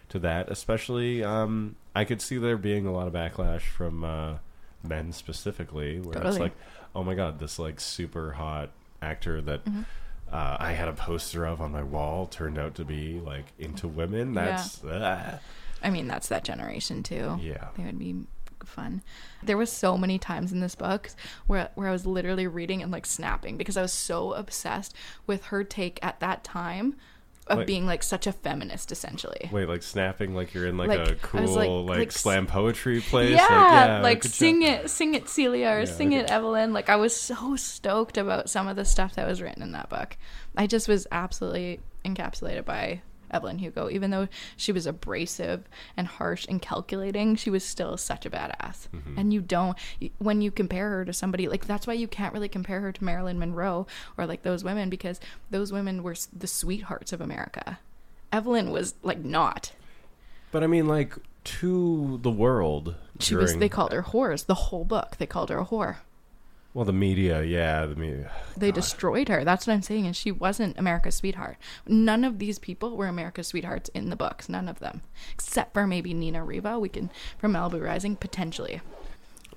[0.10, 0.50] to that.
[0.50, 4.38] Especially, um, I could see there being a lot of backlash from, uh,
[4.84, 6.54] men specifically, where it's like,
[6.96, 8.70] oh my god, this like super hot
[9.02, 9.82] actor that Mm-hmm.
[10.32, 13.88] uh, I had a poster of on my wall turned out to be like into
[13.88, 14.34] women.
[14.34, 15.40] That's ah.
[15.84, 17.38] I mean, that's that generation too.
[17.42, 17.68] Yeah.
[17.76, 18.16] They would be
[18.66, 19.02] fun.
[19.44, 21.10] There was so many times in this book
[21.48, 24.94] where where I was literally reading and like snapping because I was so obsessed
[25.26, 26.96] with her take at that time
[27.48, 27.68] of Wait.
[27.68, 29.50] being like such a feminist essentially.
[29.54, 33.00] Wait, like snapping, like you're in like, Like, a cool like, like- like slam poetry
[33.00, 33.32] place.
[33.38, 34.32] yeah, like, like, job.
[34.34, 36.30] sing it, sing it, Celia, or Yeah, sing it.
[36.30, 36.74] Evelyn.
[36.74, 39.88] Like I was so stoked about some of the stuff that was written in that
[39.90, 40.18] book.
[40.58, 43.02] I just was absolutely encapsulated by
[43.32, 43.90] Evelyn Hugo.
[43.90, 48.88] Even though she was abrasive and harsh and calculating, she was still such a badass.
[48.94, 49.18] Mm-hmm.
[49.18, 49.78] And you don't
[50.20, 53.04] when you compare her to somebody like that's why you can't really compare her to
[53.04, 55.20] Marilyn Monroe or like those women because
[55.50, 57.80] those women were the sweethearts of America.
[58.32, 59.72] Evelyn was like not.
[60.52, 61.14] But I mean, like
[61.48, 62.96] to the world.
[63.20, 63.58] She was.
[63.58, 64.46] They called her whores.
[64.46, 65.98] The whole book, they called her a whore.
[66.78, 67.42] Well the media.
[67.42, 68.32] Yeah, the media.
[68.56, 69.44] They destroyed her.
[69.44, 70.06] That's what I'm saying.
[70.06, 71.58] And she wasn't America's sweetheart.
[71.88, 74.48] None of these people were America's sweethearts in the books.
[74.48, 75.02] None of them,
[75.34, 76.78] except for maybe Nina Riva.
[76.78, 77.10] We can
[77.40, 78.82] from Malibu Rising potentially.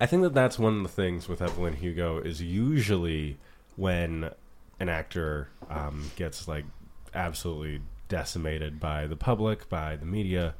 [0.00, 3.36] I think that that's one of the things with Evelyn Hugo is usually
[3.76, 4.30] when
[4.78, 6.64] an actor um, gets like
[7.12, 10.54] absolutely decimated by the public, by the media,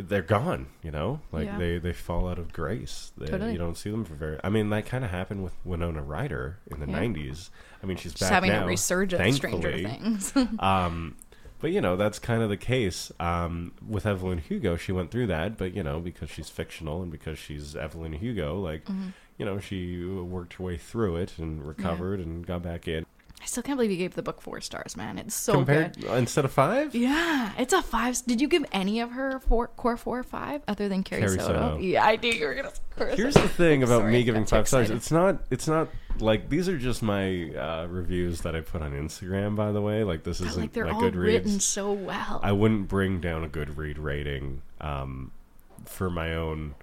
[0.00, 0.66] they're gone.
[0.82, 1.58] You know, like Yeah.
[1.58, 3.12] they they fall out of grace.
[3.18, 3.52] They, Totally.
[3.52, 4.38] You don't see them for very.
[4.44, 6.98] I mean, that kind of happened with Winona Ryder in the Yeah.
[7.00, 7.50] '90s.
[7.82, 9.72] I mean, she's She's back having now, a resurgence of Stranger.
[9.72, 10.32] Things.
[10.58, 11.16] Um,
[11.60, 14.76] but you know that's kind of the case um, with Evelyn Hugo.
[14.76, 18.58] She went through that, but you know because she's fictional and because she's Evelyn Hugo,
[18.60, 19.08] like Mm-hmm.
[19.38, 23.06] you know she worked her way through it and recovered and got back in.
[23.40, 25.16] I still can't believe you gave the book four stars, man.
[25.16, 26.10] It's so Compared good.
[26.18, 28.20] instead of five, Yeah, it's a five.
[28.26, 31.38] Did you give any of her four, core four or five other than Carrie, Carrie
[31.38, 31.52] Soto?
[31.54, 31.78] Soto.
[31.78, 32.68] Yeah, I knew you were gonna.
[32.68, 34.90] of course Here's the thing about Sorry, me giving five stars.
[34.90, 35.38] It's not.
[35.50, 39.54] It's not like these are just my uh, reviews that I put on Instagram.
[39.54, 41.14] By the way, like this isn't like they're my all Goodreads.
[41.22, 42.40] written so well.
[42.42, 45.30] I wouldn't bring down a good read rating um,
[45.84, 46.74] for my own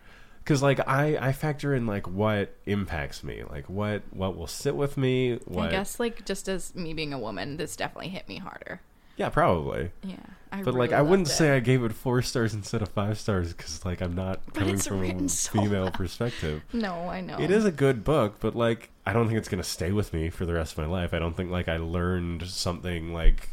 [0.46, 4.76] because like I, I factor in like what impacts me like what what will sit
[4.76, 8.28] with me what I guess like just as me being a woman, this definitely hit
[8.30, 8.80] me harder.
[9.18, 10.18] yeah probably Yeah,
[10.52, 11.56] I but like I wouldn't loved say.
[11.56, 15.04] I gave it four stars instead of five stars because like I'm not coming from
[15.04, 15.92] a so female well.
[15.92, 19.50] perspective No, I know it is a good book but like I don't think it's
[19.50, 21.78] gonna stay with me for the rest of my life I don't think like I
[21.78, 23.50] learned something like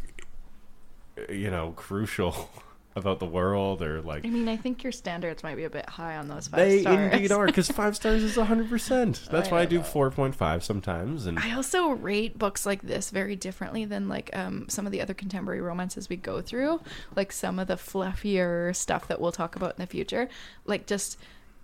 [1.30, 2.50] you know crucial
[2.94, 5.88] about the world or like I mean, I think your standards might be a bit
[5.88, 6.96] high on those five they stars.
[6.96, 9.28] They indeed are because five stars is hundred percent.
[9.30, 12.82] That's I why I do four point five sometimes, and I also rate books like
[12.82, 16.80] this very differently than like um, some of the other contemporary romances we go through,
[17.16, 20.28] like some of the fluffier stuff that we'll talk about in the future.
[20.66, 21.18] Like just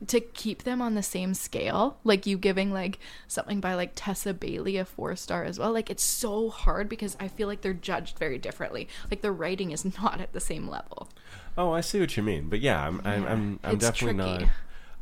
[0.06, 4.32] to keep them on the same scale, like you giving like something by like Tessa
[4.32, 5.72] Bailey a four star as well.
[5.72, 8.88] Like it's so hard because I feel like they're judged very differently.
[9.10, 11.08] Like the writing is not at the same level.
[11.56, 12.48] oh, I see what you mean.
[12.48, 14.44] But yeah, I'm I'm I'm, I'm definitely tricky.
[14.44, 14.52] not.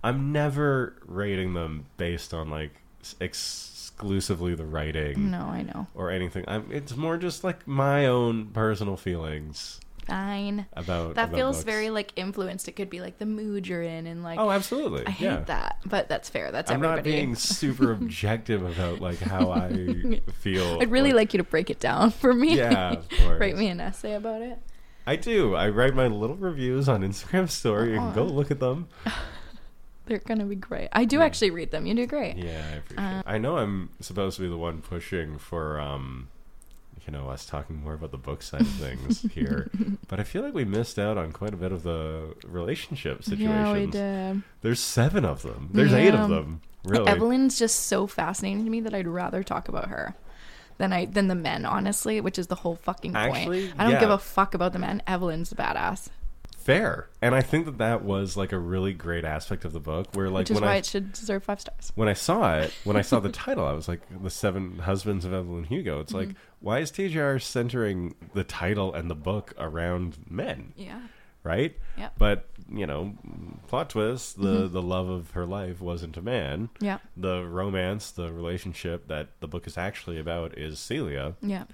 [0.03, 2.71] I'm never rating them based on like
[3.21, 5.87] exclusively the writing No, I know.
[5.95, 6.45] or anything.
[6.49, 10.67] I'm, it's more just like my own personal feelings Fine.
[10.75, 11.65] about That about feels books.
[11.65, 12.69] very like influenced.
[12.69, 15.07] It could be like the mood you're in and like Oh, absolutely.
[15.07, 15.41] I hate yeah.
[15.47, 16.53] that, but that's fair.
[16.53, 16.97] That's I'm everybody.
[16.99, 20.79] not being super objective about like how I feel.
[20.81, 22.57] I'd really or- like you to break it down for me.
[22.57, 23.41] Yeah, of course.
[23.41, 24.59] Write me an essay about it.
[25.09, 25.55] I do.
[25.55, 27.93] I write my little reviews on Instagram story.
[27.93, 28.89] You can go look at them.
[30.07, 30.89] They're gonna be great.
[30.93, 31.85] I do actually read them.
[31.87, 32.37] You do great.
[32.37, 33.05] Yeah, I appreciate.
[33.05, 33.25] Uh, it.
[33.27, 36.29] I know I'm supposed to be the one pushing for, um,
[37.07, 39.71] you know, us talking more about the book side of things here,
[40.09, 43.49] but I feel like we missed out on quite a bit of the relationship situations.
[43.49, 44.43] Yeah, we did.
[44.63, 45.71] There's seven of them.
[45.73, 46.61] There's eight of them.
[46.85, 47.07] Really.
[47.09, 50.15] Evelyn's just so fascinating to me that I'd rather talk about her
[50.79, 53.37] than I than the men, honestly, which is the whole fucking point.
[53.37, 54.01] Actually, I don't yeah.
[54.01, 55.03] give a fuck about the men.
[55.07, 56.09] Evelyn's a badass,
[56.59, 57.09] Fair.
[57.23, 60.29] And I think that that was like a really great aspect of the book where
[60.29, 61.93] like which is when why I it should deserve five stars.
[61.95, 65.25] when I saw it, when I saw the title, I was like, "The Seven Husbands
[65.25, 66.29] of Evelyn Hugo." It's Mm-hmm.
[66.29, 66.37] like,
[66.67, 71.01] why is TJR centering the title and the book around men, Yeah.
[71.45, 71.77] right?
[71.97, 72.12] Yep.
[72.19, 73.14] But you know,
[73.69, 74.73] plot twist: the Mm-hmm.
[74.73, 76.69] the love of her life wasn't a man.
[76.81, 76.99] Yeah.
[77.17, 81.35] The romance, the relationship that the book is actually about is Celia.
[81.41, 81.64] Yeah.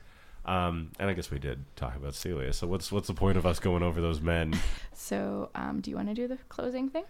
[0.45, 2.53] Um, and I guess we did talk about Celia.
[2.53, 4.53] So what's what's the point of us going over those men?
[4.95, 7.03] So, um, do you want to do the closing thing?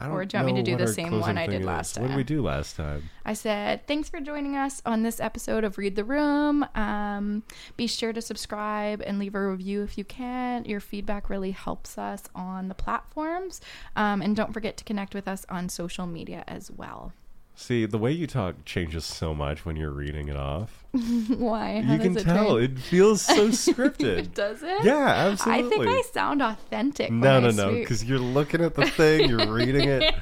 [0.00, 1.66] Or do you want me to do the same one I did is.
[1.66, 2.02] time?
[2.02, 3.10] What did we do last time?
[3.24, 6.64] I said, thanks for joining us on this episode of Read the Room.
[6.74, 7.42] Um,
[7.76, 10.64] be sure to subscribe and leave a review if you can.
[10.66, 13.60] Your feedback really helps us on the platforms.
[13.96, 17.12] Um, and don't forget to connect with us on social media as well.
[17.60, 20.84] See, the way you talk changes so much when you're reading it off.
[20.92, 21.80] Why?
[21.80, 22.78] How you can it tell change?
[22.78, 24.32] it feels so scripted.
[24.34, 24.84] Does it?
[24.84, 25.64] yeah, absolutely.
[25.66, 27.10] I think I sound authentic.
[27.10, 30.14] no, no, no, because you're looking at the thing, you're reading it,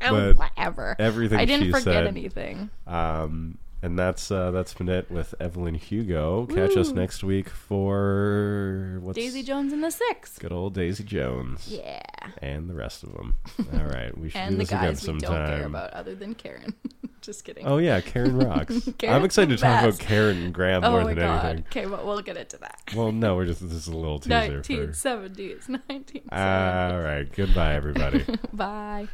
[0.00, 0.96] Oh, whatever.
[0.98, 2.06] everything I didn't forget said.
[2.06, 2.70] anything.
[2.86, 6.46] um, and that's uh, that's been it with Evelyn Hugo.
[6.46, 10.38] Catch us next week for what's Daisy Jones and the Six.
[10.38, 12.02] good old Daisy Jones Yeah.
[12.42, 13.36] and the rest of them.
[13.72, 15.30] All right, we should do And the this again guys we sometime.
[15.48, 16.74] don't care about other than Karen.
[17.22, 17.66] Just kidding.
[17.66, 18.88] Oh yeah, Karen rocks.
[19.06, 19.98] I'm excited to talk best.
[20.00, 21.44] about Karen and Graham Oh more than god.
[21.44, 21.64] anything.
[21.66, 22.80] Okay, well we'll get into that.
[22.96, 24.72] Well, no, we're just this is a little teaser for.
[24.72, 26.32] 1970s, 1970s.
[26.32, 28.24] All right, goodbye, everybody.
[28.54, 29.08] Bye.